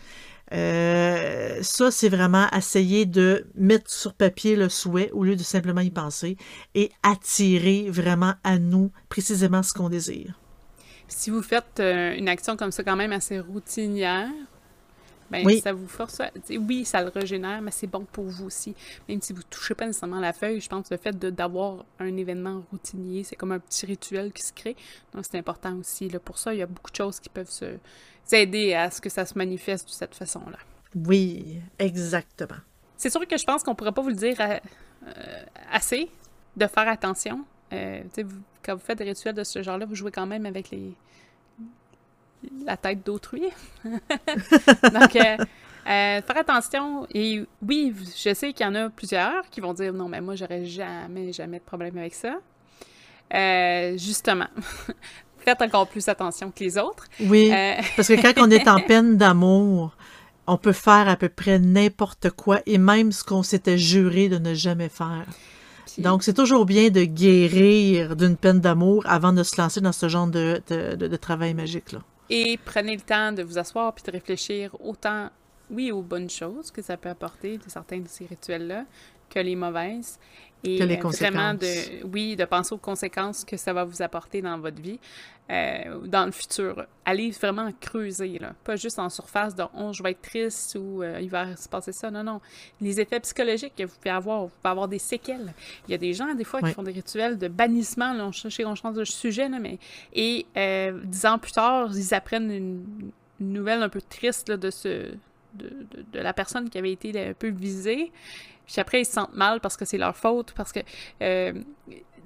Euh, 0.53 1.59
ça, 1.61 1.91
c'est 1.91 2.09
vraiment 2.09 2.47
essayer 2.51 3.05
de 3.05 3.45
mettre 3.55 3.91
sur 3.91 4.13
papier 4.13 4.55
le 4.55 4.69
souhait 4.69 5.11
au 5.11 5.25
lieu 5.25 5.35
de 5.35 5.43
simplement 5.43 5.81
y 5.81 5.91
penser 5.91 6.37
et 6.73 6.91
attirer 7.03 7.89
vraiment 7.89 8.33
à 8.45 8.59
nous 8.59 8.91
précisément 9.09 9.61
ce 9.61 9.73
qu'on 9.73 9.89
désire. 9.89 10.39
Si 11.09 11.29
vous 11.29 11.41
faites 11.41 11.81
euh, 11.81 12.15
une 12.15 12.29
action 12.29 12.55
comme 12.55 12.71
ça 12.71 12.83
quand 12.83 12.95
même 12.95 13.11
assez 13.11 13.39
routinière, 13.39 14.29
ben, 15.31 15.45
oui. 15.45 15.61
ça 15.61 15.71
vous 15.71 15.87
force 15.87 16.21
Oui, 16.49 16.83
ça 16.83 17.01
le 17.01 17.09
régénère, 17.09 17.61
mais 17.61 17.71
c'est 17.71 17.87
bon 17.87 18.05
pour 18.11 18.25
vous 18.25 18.45
aussi. 18.45 18.75
Même 19.07 19.21
si 19.21 19.31
vous 19.31 19.39
ne 19.39 19.45
touchez 19.49 19.73
pas 19.73 19.85
nécessairement 19.85 20.19
la 20.19 20.33
feuille, 20.33 20.59
je 20.59 20.67
pense 20.67 20.89
que 20.89 20.93
le 20.93 20.99
fait 20.99 21.17
d'avoir 21.17 21.85
un 21.99 22.17
événement 22.17 22.63
routinier, 22.69 23.23
c'est 23.23 23.37
comme 23.37 23.53
un 23.53 23.59
petit 23.59 23.85
rituel 23.85 24.33
qui 24.33 24.43
se 24.43 24.51
crée. 24.51 24.75
Donc, 25.13 25.23
c'est 25.29 25.37
important 25.37 25.73
aussi. 25.77 26.09
Là. 26.09 26.19
Pour 26.19 26.37
ça, 26.37 26.53
il 26.53 26.59
y 26.59 26.61
a 26.61 26.65
beaucoup 26.65 26.91
de 26.91 26.95
choses 26.97 27.21
qui 27.21 27.29
peuvent 27.29 27.49
se, 27.49 27.77
aider 28.33 28.73
à 28.73 28.91
ce 28.91 28.99
que 28.99 29.09
ça 29.09 29.25
se 29.25 29.37
manifeste 29.37 29.87
de 29.87 29.93
cette 29.93 30.15
façon-là. 30.15 30.57
Oui, 30.95 31.61
exactement. 31.79 32.59
C'est 32.97 33.09
sûr 33.09 33.25
que 33.25 33.37
je 33.37 33.45
pense 33.45 33.63
qu'on 33.63 33.71
ne 33.71 33.75
pourra 33.75 33.93
pas 33.93 34.01
vous 34.01 34.09
le 34.09 34.15
dire 34.15 34.35
euh, 34.41 34.57
euh, 35.07 35.43
assez, 35.71 36.09
de 36.57 36.67
faire 36.67 36.89
attention. 36.89 37.45
Euh, 37.71 38.01
vous, 38.17 38.41
quand 38.63 38.75
vous 38.75 38.81
faites 38.81 38.97
des 38.97 39.05
rituels 39.05 39.35
de 39.35 39.45
ce 39.45 39.63
genre-là, 39.63 39.85
vous 39.85 39.95
jouez 39.95 40.11
quand 40.11 40.27
même 40.27 40.45
avec 40.45 40.71
les, 40.71 40.93
la 42.65 42.77
tête 42.77 43.05
d'autrui. 43.05 43.43
Donc, 43.85 45.15
euh, 45.15 45.37
euh, 45.87 46.21
faire 46.21 46.37
attention. 46.37 47.07
Et 47.13 47.43
oui, 47.65 47.93
je 48.15 48.33
sais 48.33 48.53
qu'il 48.53 48.65
y 48.65 48.69
en 48.69 48.75
a 48.75 48.89
plusieurs 48.89 49.49
qui 49.49 49.61
vont 49.61 49.73
dire 49.73 49.93
non, 49.93 50.07
mais 50.07 50.21
moi, 50.21 50.35
j'aurais 50.35 50.65
jamais, 50.65 51.33
jamais 51.33 51.59
de 51.59 51.63
problème 51.63 51.97
avec 51.97 52.13
ça. 52.13 52.35
Euh, 53.33 53.97
justement, 53.97 54.47
faites 55.39 55.61
encore 55.61 55.87
plus 55.87 56.07
attention 56.07 56.51
que 56.51 56.63
les 56.63 56.77
autres. 56.77 57.05
Oui, 57.21 57.51
parce 57.95 58.07
que 58.07 58.21
quand 58.21 58.41
on 58.41 58.49
est 58.49 58.67
en 58.67 58.79
peine 58.87 59.17
d'amour, 59.17 59.95
on 60.47 60.57
peut 60.57 60.73
faire 60.73 61.07
à 61.07 61.15
peu 61.15 61.29
près 61.29 61.59
n'importe 61.59 62.29
quoi 62.31 62.59
et 62.65 62.77
même 62.77 63.11
ce 63.11 63.23
qu'on 63.23 63.43
s'était 63.43 63.77
juré 63.77 64.27
de 64.27 64.37
ne 64.37 64.53
jamais 64.53 64.89
faire. 64.89 65.25
Donc, 65.97 66.23
c'est 66.23 66.33
toujours 66.33 66.65
bien 66.65 66.89
de 66.89 67.03
guérir 67.03 68.15
d'une 68.15 68.37
peine 68.37 68.59
d'amour 68.59 69.03
avant 69.07 69.33
de 69.33 69.43
se 69.43 69.59
lancer 69.59 69.81
dans 69.81 69.91
ce 69.91 70.07
genre 70.07 70.27
de, 70.27 70.61
de, 70.69 70.95
de 70.95 71.15
travail 71.17 71.53
magique-là. 71.53 71.99
Et 72.33 72.57
prenez 72.63 72.95
le 72.95 73.01
temps 73.01 73.33
de 73.33 73.43
vous 73.43 73.57
asseoir 73.57 73.93
puis 73.93 74.05
de 74.05 74.11
réfléchir 74.11 74.73
autant, 74.79 75.29
oui, 75.69 75.91
aux 75.91 76.01
bonnes 76.01 76.29
choses 76.29 76.71
que 76.71 76.81
ça 76.81 76.95
peut 76.95 77.09
apporter 77.09 77.57
de 77.57 77.67
certains 77.67 77.99
de 77.99 78.07
ces 78.07 78.25
rituels-là 78.25 78.85
que 79.29 79.39
les 79.39 79.57
mauvaises. 79.57 80.17
Et 80.63 80.77
que 80.77 80.83
les 80.83 80.97
euh, 80.97 81.09
vraiment 81.09 81.53
de, 81.53 82.05
oui, 82.05 82.35
de 82.35 82.45
penser 82.45 82.73
aux 82.73 82.77
conséquences 82.77 83.43
que 83.43 83.57
ça 83.57 83.73
va 83.73 83.83
vous 83.83 84.01
apporter 84.01 84.41
dans 84.41 84.59
votre 84.59 84.79
vie, 84.79 84.99
euh, 85.49 86.05
dans 86.05 86.25
le 86.25 86.31
futur. 86.31 86.85
Allez 87.03 87.31
vraiment 87.31 87.71
creuser, 87.79 88.37
là. 88.39 88.53
Pas 88.63 88.75
juste 88.75 88.99
en 88.99 89.09
surface 89.09 89.55
de 89.55 89.63
oh, 89.77 89.91
je 89.91 90.03
vais 90.03 90.11
être 90.11 90.21
triste 90.21 90.77
ou 90.79 91.01
euh, 91.01 91.19
il 91.19 91.29
va 91.29 91.55
se 91.55 91.67
passer 91.67 91.91
ça. 91.91 92.11
Non, 92.11 92.23
non. 92.23 92.41
Les 92.79 92.99
effets 93.01 93.19
psychologiques 93.19 93.73
que 93.75 93.83
vous 93.83 93.95
pouvez 93.95 94.11
avoir, 94.11 94.43
vous 94.43 94.51
pouvez 94.61 94.71
avoir 94.71 94.87
des 94.87 94.99
séquelles. 94.99 95.53
Il 95.87 95.91
y 95.91 95.95
a 95.95 95.97
des 95.97 96.13
gens, 96.13 96.33
des 96.35 96.43
fois, 96.43 96.61
qui 96.61 96.71
font 96.71 96.83
des 96.83 96.91
rituels 96.91 97.37
de 97.37 97.47
bannissement. 97.47 98.13
Là, 98.13 98.25
on, 98.25 98.29
on 98.29 98.75
change 98.75 98.93
de 98.93 99.03
sujet, 99.03 99.49
là, 99.49 99.59
mais. 99.59 99.79
Et 100.13 100.45
dix 101.05 101.25
ans 101.25 101.39
plus 101.39 101.53
tard, 101.53 101.89
ils 101.95 102.13
apprennent 102.13 102.51
une, 102.51 103.11
nouvelle 103.39 103.81
un 103.81 103.89
peu 103.89 104.01
triste 104.01 104.51
de 104.51 104.69
ce. 104.69 105.11
De, 105.53 106.19
la 106.19 106.33
personne 106.33 106.69
qui 106.69 106.77
avait 106.77 106.91
été 106.91 107.29
un 107.29 107.33
peu 107.33 107.49
visée. 107.49 108.11
Puis 108.65 108.79
après, 108.79 109.01
ils 109.01 109.05
se 109.05 109.13
sentent 109.13 109.35
mal 109.35 109.59
parce 109.59 109.75
que 109.75 109.85
c'est 109.85 109.97
leur 109.97 110.15
faute, 110.15 110.53
parce 110.53 110.71
que 110.71 110.79
euh, 111.21 111.53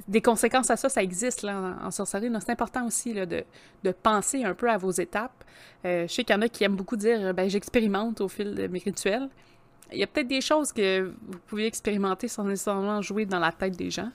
des 0.08 0.22
conséquences 0.22 0.70
à 0.70 0.76
ça, 0.76 0.90
ça 0.90 1.02
existe 1.02 1.42
là, 1.42 1.78
en, 1.82 1.92
sorcellerie. 1.92 2.32
C'est 2.40 2.52
important 2.52 2.86
aussi 2.86 3.14
là, 3.14 3.26
de, 3.26 3.44
de, 3.84 3.92
penser 3.92 4.44
un 4.44 4.54
peu 4.54 4.70
à 4.70 4.78
vos 4.78 4.92
étapes. 4.92 5.44
Euh, 5.86 6.08
je 6.08 6.14
sais 6.14 6.24
qu'il 6.24 6.36
y 6.36 6.38
en 6.38 6.42
a 6.42 6.50
qui 6.50 6.64
aiment 6.64 6.76
beaucoup 6.76 6.98
dire 6.98 7.34
ben, 7.34 7.50
j'expérimente 7.50 8.22
au 8.22 8.28
fil 8.28 8.54
de 8.54 8.68
mes 8.68 8.80
rituels 8.80 9.30
il 9.91 10.00
y 10.00 10.04
a 10.04 10.08
peut-être 10.08 10.28
des 10.28 10.41
choses 10.41 10.71
que 10.71 11.13
vous 11.28 11.39
pouvez 11.48 11.65
expérimenter 11.65 12.28
sans 12.28 12.43
nécessairement 12.43 13.02
jouer 13.02 13.26
dans 13.26 13.39
la 13.39 13.52
tête 13.52 13.76
des 13.76 13.91
gens. 13.91 14.12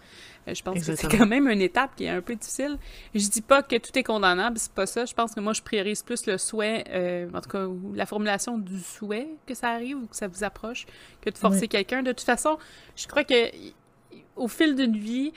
Euh, 0.49 0.55
je 0.55 0.63
pense 0.63 0.85
que 0.85 0.97
c'est 0.97 1.09
quand 1.09 1.27
même 1.27 1.49
une 1.49 1.61
étape 1.61 1.95
qui 1.97 2.05
est 2.05 2.09
un 2.09 2.21
peu 2.21 2.35
difficile. 2.35 2.79
Je 3.15 3.29
dis 3.29 3.43
pas 3.43 3.63
que 3.63 3.77
tout 3.77 3.97
est 3.99 4.03
condamnable, 4.03 4.59
c'est 4.59 4.73
pas 4.73 4.87
ça. 4.87 5.05
Je 5.05 5.15
pense 5.15 5.35
que 5.35 5.41
moi, 5.41 5.53
je 5.53 5.63
priorise 5.63 6.03
plus 6.03 6.27
le 6.27 6.39
souhait, 6.39 6.85
euh, 6.91 7.29
en 7.33 7.41
tout 7.41 7.51
cas, 7.51 7.67
la 7.95 8.07
formulation 8.07 8.59
du 8.59 8.79
souhait 8.81 9.29
que 9.47 9.55
ça 9.55 9.69
arrive 9.71 9.99
ou 9.99 10.07
que 10.07 10.17
ça 10.17 10.29
vous 10.29 10.45
approche, 10.45 10.87
que 11.21 11.31
de 11.31 11.39
forcer 11.39 11.69
quelqu'un. 11.69 12.03
De 12.03 12.13
toute 12.13 12.27
façon, 12.27 12.59
je 12.97 13.07
crois 13.07 13.25
que 13.25 13.51
au 14.37 14.49
fil 14.49 14.75
d'une 14.75 14.97
vie, 14.97 15.33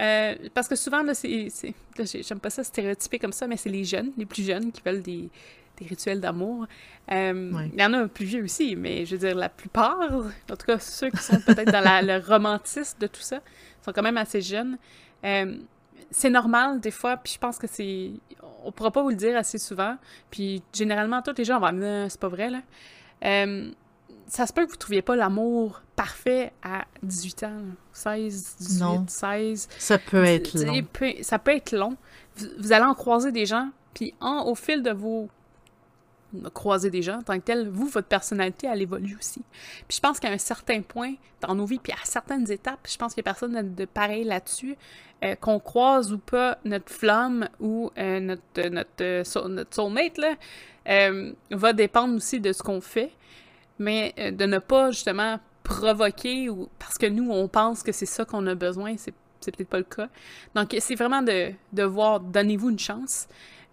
euh, 0.00 0.34
parce 0.52 0.68
que 0.68 0.76
souvent, 0.76 1.02
là, 1.02 1.14
c'est. 1.14 1.48
J'aime 1.98 2.40
pas 2.40 2.50
ça 2.50 2.64
stéréotypé 2.64 3.18
comme 3.18 3.32
ça, 3.32 3.46
mais 3.46 3.56
c'est 3.56 3.70
les 3.70 3.84
jeunes, 3.84 4.12
les 4.16 4.26
plus 4.26 4.42
jeunes 4.44 4.70
qui 4.72 4.82
veulent 4.84 5.02
des, 5.02 5.30
des 5.76 5.86
rituels 5.86 6.20
d'amour. 6.20 6.66
Euh, 7.10 7.52
il 7.72 7.80
y 7.80 7.84
en 7.84 7.92
a 7.92 7.98
un 7.98 8.08
plus 8.08 8.24
vieux 8.24 8.44
aussi, 8.44 8.76
mais 8.76 9.06
je 9.06 9.16
veux 9.16 9.26
dire, 9.26 9.36
la 9.36 9.48
plupart, 9.48 9.98
en 10.02 10.56
tout 10.56 10.66
cas 10.66 10.78
ceux 10.78 11.10
qui 11.10 11.22
sont 11.22 11.40
peut-être 11.40 11.70
dans 11.70 12.06
le 12.06 12.18
romantisme 12.18 12.98
de 12.98 13.06
tout 13.06 13.20
ça, 13.20 13.40
sont 13.84 13.92
quand 13.92 14.02
même 14.02 14.18
assez 14.18 14.40
jeunes. 14.40 14.78
Euh, 15.24 15.56
c'est 16.10 16.30
normal 16.30 16.80
des 16.80 16.90
fois, 16.90 17.16
puis 17.16 17.32
je 17.34 17.38
pense 17.38 17.58
que 17.58 17.66
c'est... 17.66 18.12
On 18.64 18.72
pourra 18.72 18.90
pas 18.90 19.02
vous 19.02 19.10
le 19.10 19.16
dire 19.16 19.36
assez 19.36 19.58
souvent, 19.58 19.96
puis 20.30 20.62
généralement, 20.72 21.22
tous 21.22 21.34
les 21.36 21.44
gens 21.44 21.60
vont 21.60 21.72
dire 21.72 22.06
«c'est 22.08 22.20
pas 22.20 22.28
vrai, 22.28 22.50
là 22.50 22.60
euh, 23.24 23.70
ça 24.28 24.46
se 24.46 24.52
peut 24.52 24.66
que 24.66 24.70
vous 24.70 24.76
trouviez 24.76 25.02
pas 25.02 25.16
l'amour 25.16 25.82
parfait 25.94 26.52
à 26.62 26.84
18 27.02 27.42
ans, 27.44 27.62
16, 27.92 28.56
18, 28.60 29.10
16. 29.10 29.68
Ça 29.78 29.98
peut 29.98 30.24
être 30.24 30.54
long. 30.58 30.82
Ça 31.22 31.38
peut 31.38 31.52
être 31.52 31.72
long. 31.72 31.96
Vous, 32.58 32.72
allez 32.72 32.84
en 32.84 32.94
croiser 32.94 33.32
des 33.32 33.46
gens, 33.46 33.70
puis 33.94 34.14
au 34.20 34.54
fil 34.54 34.82
de 34.82 34.90
vos 34.90 35.28
croiser 36.54 36.90
des 36.90 37.02
gens 37.02 37.18
en 37.18 37.22
tant 37.22 37.38
que 37.38 37.44
tel, 37.44 37.68
vous, 37.68 37.86
votre 37.86 38.08
personnalité, 38.08 38.66
elle 38.70 38.82
évolue 38.82 39.16
aussi. 39.18 39.42
Puis 39.88 39.96
je 39.96 40.00
pense 40.00 40.20
qu'à 40.20 40.30
un 40.30 40.38
certain 40.38 40.82
point 40.82 41.14
dans 41.40 41.54
nos 41.54 41.66
vies, 41.66 41.78
puis 41.78 41.92
à 41.92 42.04
certaines 42.04 42.50
étapes, 42.50 42.86
je 42.88 42.96
pense 42.96 43.14
qu'il 43.14 43.22
n'y 43.22 43.28
a 43.28 43.32
personne 43.32 43.74
de 43.74 43.84
pareil 43.84 44.24
là-dessus, 44.24 44.76
euh, 45.24 45.34
qu'on 45.34 45.58
croise 45.58 46.12
ou 46.12 46.18
pas 46.18 46.58
notre 46.66 46.92
flamme 46.92 47.48
ou 47.58 47.90
euh, 47.96 48.20
notre, 48.20 48.68
notre, 48.68 48.90
euh, 49.00 49.48
notre 49.48 49.74
soulmate, 49.74 50.18
là, 50.18 50.34
va 51.50 51.72
dépendre 51.72 52.14
aussi 52.14 52.38
de 52.38 52.52
ce 52.52 52.62
qu'on 52.62 52.82
fait, 52.82 53.10
mais 53.78 54.14
de 54.18 54.44
ne 54.44 54.58
pas 54.58 54.90
justement 54.90 55.40
provoquer 55.62 56.50
ou 56.50 56.68
parce 56.78 56.98
que 56.98 57.06
nous, 57.06 57.30
on 57.30 57.48
pense 57.48 57.82
que 57.82 57.92
c'est 57.92 58.06
ça 58.06 58.26
qu'on 58.26 58.46
a 58.46 58.54
besoin, 58.54 58.96
c'est 58.96 59.14
peut-être 59.40 59.68
pas 59.68 59.78
le 59.78 59.84
cas. 59.84 60.08
Donc, 60.54 60.76
c'est 60.78 60.94
vraiment 60.94 61.22
de, 61.22 61.52
de 61.72 61.82
voir, 61.82 62.20
donnez-vous 62.20 62.70
une 62.70 62.78
chance. 62.78 63.26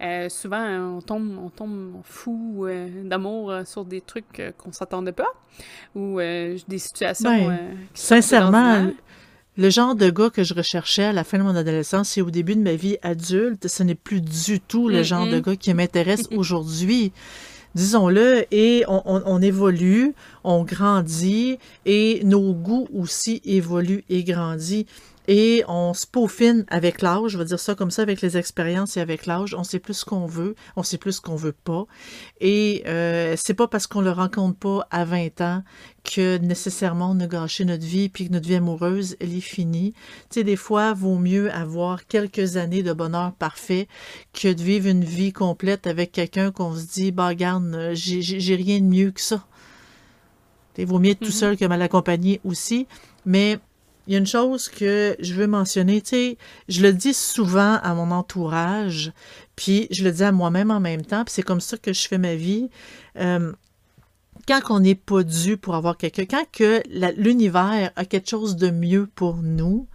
Euh, 0.04 0.28
souvent, 0.28 0.98
on 0.98 1.02
tombe, 1.02 1.38
on 1.42 1.50
tombe 1.50 2.02
fou 2.04 2.66
euh, 2.66 2.90
d'amour 3.04 3.52
euh, 3.52 3.64
sur 3.64 3.86
des 3.86 4.02
trucs 4.02 4.42
qu'on 4.58 4.74
s'attendait 4.74 5.14
pas 5.14 5.32
ou 5.96 6.20
des 6.20 6.78
situations. 6.78 7.30
Ben, 7.30 7.78
sincèrement, 7.94 8.92
le 9.56 9.70
genre 9.70 9.96
de 9.96 10.10
gars 10.10 10.30
que 10.30 10.44
je 10.44 10.54
recherchais 10.54 11.06
à 11.06 11.14
la 11.14 11.24
fin 11.24 11.38
de 11.38 11.44
mon 11.44 11.56
adolescence 11.56 12.18
et 12.18 12.22
au 12.22 12.32
début 12.32 12.56
de 12.56 12.62
ma 12.62 12.74
vie 12.74 12.98
adulte, 13.02 13.68
ce 13.68 13.84
n'est 13.84 13.96
plus 13.96 14.20
du 14.20 14.60
tout 14.60 14.90
le 14.90 15.04
genre 15.04 15.28
de 15.28 15.40
gars 15.40 15.56
qui 15.56 15.74
m'intéresse 15.74 16.28
aujourd'hui. 16.36 17.14
Disons-le, 17.76 18.46
et 18.52 18.84
on, 18.88 19.02
on, 19.06 19.42
évolue, 19.42 20.14
on 20.44 20.64
grandit, 20.64 21.58
et 21.88 22.22
nos 22.24 22.54
goûts 22.54 22.88
aussi 22.94 23.42
évoluent 23.46 24.04
et 24.10 24.24
grandissent 24.24 24.86
et 25.28 25.64
on 25.68 25.94
se 25.94 26.06
peaufine 26.06 26.66
avec 26.70 27.02
l'âge, 27.02 27.32
je 27.32 27.38
vais 27.38 27.46
dire 27.46 27.60
ça 27.60 27.76
comme 27.76 27.92
ça, 27.92 28.02
avec 28.02 28.22
les 28.22 28.38
expériences 28.38 28.98
et 28.98 29.02
avec 29.02 29.26
l'âge. 29.26 29.56
On 29.56 29.64
sait 29.64 29.80
plus 29.80 29.94
ce 29.94 30.06
qu'on 30.06 30.26
veut, 30.26 30.56
on 30.76 30.84
sait 30.84 30.98
plus 30.98 31.14
ce 31.14 31.22
qu'on 31.22 31.36
veut 31.36 31.54
pas. 31.54 31.86
Et 32.42 32.84
euh, 32.88 33.36
c'est 33.38 33.54
pas 33.54 33.68
parce 33.68 33.88
qu'on 33.88 34.02
le 34.02 34.12
rencontre 34.12 34.58
pas 34.58 34.88
à 34.92 35.06
20 35.06 35.42
ans 35.42 35.64
que 36.04 36.38
nécessairement 36.38 37.12
on 37.12 37.20
a 37.22 37.28
gâché 37.28 37.64
notre 37.64 37.86
vie 37.86 38.10
puis 38.10 38.28
que 38.28 38.34
notre 38.34 38.48
vie 38.48 38.56
amoureuse, 38.56 39.16
elle 39.20 39.36
est 39.36 39.42
finie. 39.42 39.94
Tu 40.30 40.40
sais, 40.40 40.44
des 40.44 40.58
fois, 40.58 40.94
vaut 40.94 41.18
mieux 41.18 41.52
avoir 41.54 42.06
quelques 42.06 42.58
années 42.58 42.84
de 42.84 42.92
bonheur 42.92 43.34
parfait 43.34 43.88
que 44.34 44.52
de 44.52 44.62
vivre 44.62 44.88
une 44.88 45.06
vie 45.06 45.32
complète 45.32 45.88
avec 45.88 46.12
quelqu'un 46.12 46.52
qu'on 46.52 46.76
se 46.76 46.86
dit, 46.86 47.12
bah, 47.12 47.30
regarde, 47.30 47.92
j'ai 47.94 48.56
rien 48.56 48.80
de 48.80 48.86
mieux 48.86 49.12
que 49.12 49.22
ça. 49.22 49.46
Il 50.78 50.88
vaut 50.88 51.00
mieux 51.00 51.12
être 51.12 51.20
tout 51.20 51.28
mm-hmm. 51.28 51.32
seul 51.32 51.58
que 51.58 51.66
mal 51.66 51.82
accompagné 51.82 52.42
aussi. 52.44 52.88
Mais 53.26 53.60
il 54.08 54.14
y 54.14 54.16
a 54.16 54.20
une 54.20 54.28
chose 54.28 54.70
que 54.70 55.16
je 55.20 55.34
veux 55.34 55.48
mentionner, 55.48 56.02
tu 56.02 56.10
sais, 56.10 56.38
je 56.68 56.82
le 56.82 56.94
dis 56.94 57.14
souvent 57.14 57.80
à 57.82 57.94
mon 57.94 58.12
entourage, 58.12 59.14
puis 59.56 59.88
je 59.92 60.04
le 60.04 60.12
dis 60.12 60.24
à 60.24 60.32
moi-même 60.32 60.72
en 60.72 60.80
même 60.80 61.06
temps, 61.06 61.24
puis 61.24 61.34
c'est 61.34 61.44
comme 61.44 61.62
ça 61.62 61.78
que 61.78 61.94
je 61.94 62.08
fais 62.08 62.18
ma 62.18 62.36
vie. 62.36 62.70
Euh, 63.18 63.54
quand 64.48 64.60
on 64.70 64.82
n'est 64.82 64.96
pas 64.96 65.24
dû 65.24 65.58
pour 65.58 65.76
avoir 65.76 65.98
quelqu'un, 65.98 66.26
quand 66.26 66.46
que 66.52 66.82
l'univers 67.16 67.92
a 67.96 68.06
quelque 68.06 68.30
chose 68.30 68.58
de 68.58 68.70
mieux 68.70 69.08
pour 69.16 69.38
nous, 69.38 69.88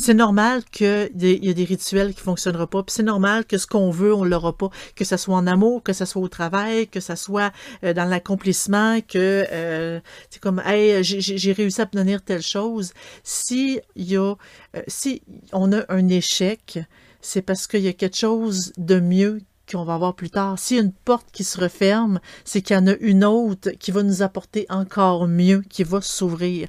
c'est 0.00 0.14
normal 0.14 0.64
qu'il 0.64 1.10
y 1.14 1.48
ait 1.48 1.54
des 1.54 1.64
rituels 1.64 2.14
qui 2.14 2.20
ne 2.20 2.24
fonctionneront 2.24 2.66
pas, 2.66 2.82
c'est 2.88 3.02
normal 3.02 3.44
que 3.44 3.58
ce 3.58 3.66
qu'on 3.66 3.90
veut, 3.90 4.14
on 4.14 4.24
l'aura 4.24 4.56
pas, 4.56 4.70
que 4.96 5.04
ce 5.04 5.16
soit 5.16 5.36
en 5.36 5.46
amour, 5.46 5.82
que 5.82 5.92
ce 5.92 6.04
soit 6.04 6.22
au 6.22 6.28
travail, 6.28 6.88
que 6.88 7.00
ce 7.00 7.14
soit 7.14 7.52
euh, 7.84 7.92
dans 7.92 8.06
l'accomplissement, 8.06 9.00
que 9.00 9.46
euh, 9.52 10.00
c'est 10.30 10.40
comme 10.40 10.62
hey, 10.64 11.02
j'ai 11.02 11.52
réussi 11.52 11.80
à 11.80 11.84
obtenir 11.84 12.22
telle 12.22 12.42
chose. 12.42 12.92
Si 13.22 13.80
y 13.96 14.16
a, 14.16 14.34
euh, 14.76 14.82
si 14.88 15.22
on 15.52 15.72
a 15.72 15.84
un 15.88 16.08
échec, 16.08 16.78
c'est 17.20 17.42
parce 17.42 17.66
qu'il 17.66 17.80
y 17.80 17.88
a 17.88 17.92
quelque 17.92 18.16
chose 18.16 18.72
de 18.76 18.98
mieux 18.98 19.40
qu'on 19.70 19.84
va 19.84 19.94
avoir 19.94 20.14
plus 20.14 20.30
tard. 20.30 20.58
S'il 20.58 20.76
y 20.76 20.80
a 20.80 20.82
une 20.82 20.92
porte 20.92 21.28
qui 21.32 21.44
se 21.44 21.60
referme, 21.60 22.20
c'est 22.44 22.62
qu'il 22.62 22.76
y 22.76 22.78
en 22.78 22.86
a 22.86 22.94
une 23.00 23.24
autre 23.24 23.70
qui 23.70 23.90
va 23.90 24.02
nous 24.02 24.22
apporter 24.22 24.66
encore 24.68 25.28
mieux, 25.28 25.62
qui 25.68 25.84
va 25.84 26.00
s'ouvrir. 26.00 26.68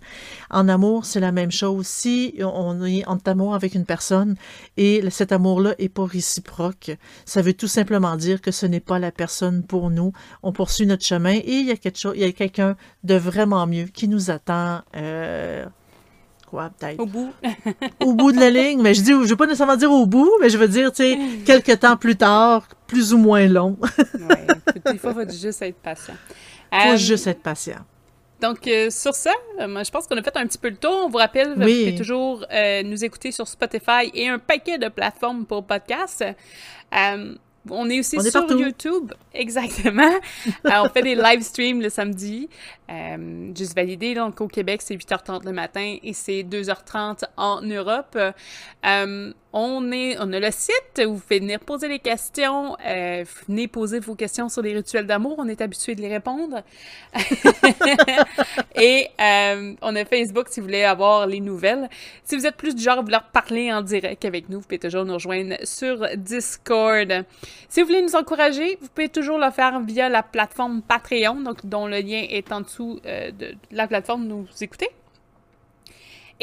En 0.49 0.67
amour, 0.67 1.05
c'est 1.05 1.19
la 1.19 1.31
même 1.31 1.51
chose. 1.51 1.87
Si 1.87 2.35
on 2.39 2.83
est 2.83 3.05
en 3.07 3.17
amour 3.25 3.55
avec 3.55 3.75
une 3.75 3.85
personne 3.85 4.35
et 4.77 5.03
cet 5.09 5.31
amour-là 5.31 5.75
est 5.79 5.89
pas 5.89 6.05
réciproque, 6.05 6.91
ça 7.25 7.41
veut 7.41 7.53
tout 7.53 7.67
simplement 7.67 8.15
dire 8.15 8.41
que 8.41 8.51
ce 8.51 8.65
n'est 8.65 8.79
pas 8.79 8.99
la 8.99 9.11
personne 9.11 9.63
pour 9.63 9.89
nous. 9.89 10.11
On 10.43 10.51
poursuit 10.51 10.85
notre 10.85 11.05
chemin 11.05 11.35
et 11.35 11.43
il 11.45 11.67
y 11.67 11.71
a 11.71 11.77
quelque 11.77 11.99
chose, 11.99 12.13
il 12.15 12.21
y 12.21 12.25
a 12.25 12.31
quelqu'un 12.31 12.75
de 13.03 13.15
vraiment 13.15 13.65
mieux 13.67 13.85
qui 13.85 14.07
nous 14.07 14.31
attend. 14.31 14.81
Euh, 14.95 15.65
au 16.97 17.05
bout. 17.05 17.31
au 17.99 18.13
bout 18.13 18.31
de 18.31 18.39
la 18.39 18.49
ligne. 18.49 18.81
Mais 18.81 18.93
je 18.93 19.01
dis, 19.01 19.11
je 19.11 19.29
veux 19.29 19.35
pas 19.35 19.45
nécessairement 19.45 19.75
dire 19.75 19.91
au 19.91 20.05
bout, 20.05 20.31
mais 20.41 20.49
je 20.49 20.57
veux 20.57 20.67
dire, 20.67 20.91
tu 20.91 21.03
sais, 21.03 21.19
quelques 21.45 21.79
temps 21.79 21.97
plus 21.97 22.15
tard, 22.15 22.67
plus 22.87 23.13
ou 23.13 23.17
moins 23.17 23.47
long. 23.47 23.77
oui, 24.15 24.35
il 24.91 24.99
faut 24.99 25.13
juste 25.29 25.61
être 25.61 25.77
patient. 25.77 26.15
Il 26.71 26.81
faut 26.81 26.93
euh, 26.93 26.97
juste 26.97 27.27
être 27.27 27.41
patient. 27.41 27.79
Donc, 28.39 28.67
euh, 28.67 28.89
sur 28.89 29.13
ça, 29.13 29.33
euh, 29.59 29.83
je 29.83 29.91
pense 29.91 30.07
qu'on 30.07 30.17
a 30.17 30.23
fait 30.23 30.35
un 30.35 30.47
petit 30.47 30.57
peu 30.57 30.69
le 30.69 30.77
tour. 30.77 31.03
On 31.05 31.09
vous 31.09 31.17
rappelle, 31.17 31.49
vous 31.49 31.61
pouvez 31.61 31.95
toujours 31.95 32.45
nous 32.83 33.05
écouter 33.05 33.31
sur 33.31 33.47
Spotify 33.47 34.09
et 34.13 34.27
un 34.27 34.39
paquet 34.39 34.77
de 34.77 34.89
plateformes 34.89 35.45
pour 35.45 35.63
podcasts. 35.63 36.25
On 37.69 37.89
est 37.89 37.99
aussi 37.99 38.19
sur 38.21 38.51
YouTube, 38.51 39.13
exactement. 39.33 40.11
on 40.65 40.89
fait 40.89 41.03
des 41.03 41.15
live 41.15 41.41
streams 41.41 41.81
le 41.81 41.89
samedi. 41.89 42.49
Euh, 42.89 43.51
juste 43.55 43.75
validé, 43.75 44.15
donc 44.15 44.41
au 44.41 44.47
Québec, 44.47 44.81
c'est 44.83 44.95
8h30 44.95 45.45
le 45.45 45.51
matin 45.51 45.97
et 46.01 46.13
c'est 46.13 46.43
2h30 46.43 47.23
en 47.37 47.61
Europe. 47.61 48.17
Euh, 48.85 49.33
on, 49.53 49.91
est, 49.91 50.17
on 50.19 50.31
a 50.31 50.39
le 50.39 50.51
site 50.51 51.01
où 51.05 51.15
vous 51.15 51.19
pouvez 51.19 51.39
venir 51.39 51.59
poser 51.59 51.87
des 51.89 51.99
questions. 51.99 52.77
Euh, 52.85 53.25
venez 53.47 53.67
poser 53.67 53.99
vos 53.99 54.15
questions 54.15 54.47
sur 54.47 54.61
les 54.61 54.73
rituels 54.73 55.05
d'amour. 55.05 55.35
On 55.39 55.47
est 55.47 55.61
habitué 55.61 55.95
de 55.95 56.01
les 56.01 56.07
répondre. 56.07 56.61
et 58.75 59.07
euh, 59.19 59.73
on 59.81 59.95
a 59.95 60.05
Facebook 60.05 60.47
si 60.49 60.61
vous 60.61 60.67
voulez 60.67 60.83
avoir 60.83 61.27
les 61.27 61.41
nouvelles. 61.41 61.89
Si 62.23 62.37
vous 62.37 62.45
êtes 62.45 62.55
plus 62.55 62.75
du 62.75 62.81
genre 62.81 62.99
à 62.99 63.01
vouloir 63.01 63.29
parler 63.31 63.73
en 63.73 63.81
direct 63.81 64.23
avec 64.23 64.47
nous, 64.47 64.59
vous 64.59 64.63
pouvez 64.63 64.79
toujours 64.79 65.03
nous 65.03 65.15
rejoindre 65.15 65.55
sur 65.63 66.07
Discord. 66.15 67.25
Si 67.67 67.81
vous 67.81 67.87
voulez 67.87 68.01
nous 68.01 68.15
encourager, 68.15 68.77
vous 68.81 68.87
pouvez 68.87 69.09
toujours 69.09 69.37
le 69.37 69.51
faire 69.51 69.81
via 69.81 70.07
la 70.07 70.23
plateforme 70.23 70.81
Patreon, 70.81 71.41
donc 71.41 71.65
dont 71.65 71.87
le 71.87 71.99
lien 71.99 72.25
est 72.29 72.51
en 72.51 72.61
dessous 72.61 72.99
euh, 73.05 73.31
de, 73.31 73.53
la 73.71 73.87
plateforme 73.87 74.25
nous 74.25 74.47
écouter. 74.61 74.89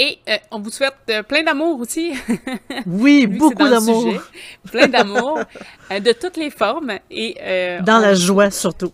Et 0.01 0.21
euh, 0.29 0.37
on 0.53 0.61
vous 0.61 0.71
souhaite 0.71 0.95
euh, 1.11 1.25
plein 1.25 1.43
d'amour 1.43 1.81
aussi. 1.81 2.13
Oui, 2.87 3.27
beaucoup 3.27 3.69
d'amour. 3.69 4.15
Plein 4.71 4.87
d'amour 4.87 5.41
de 5.91 6.13
toutes 6.13 6.37
les 6.37 6.51
formes. 6.51 6.93
Et, 7.11 7.37
dans 7.83 7.99
la 7.99 8.15
joie 8.15 8.51
surtout. 8.51 8.93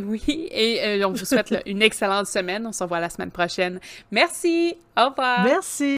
Oui, 0.00 0.48
et 0.50 1.02
on 1.04 1.12
vous 1.12 1.24
souhaite 1.24 1.54
une 1.66 1.82
excellente 1.82 2.26
semaine. 2.26 2.66
On 2.66 2.72
se 2.72 2.82
revoit 2.82 3.00
la 3.00 3.10
semaine 3.10 3.30
prochaine. 3.30 3.80
Merci. 4.10 4.76
Au 4.96 5.08
revoir. 5.08 5.42
Merci. 5.44 5.94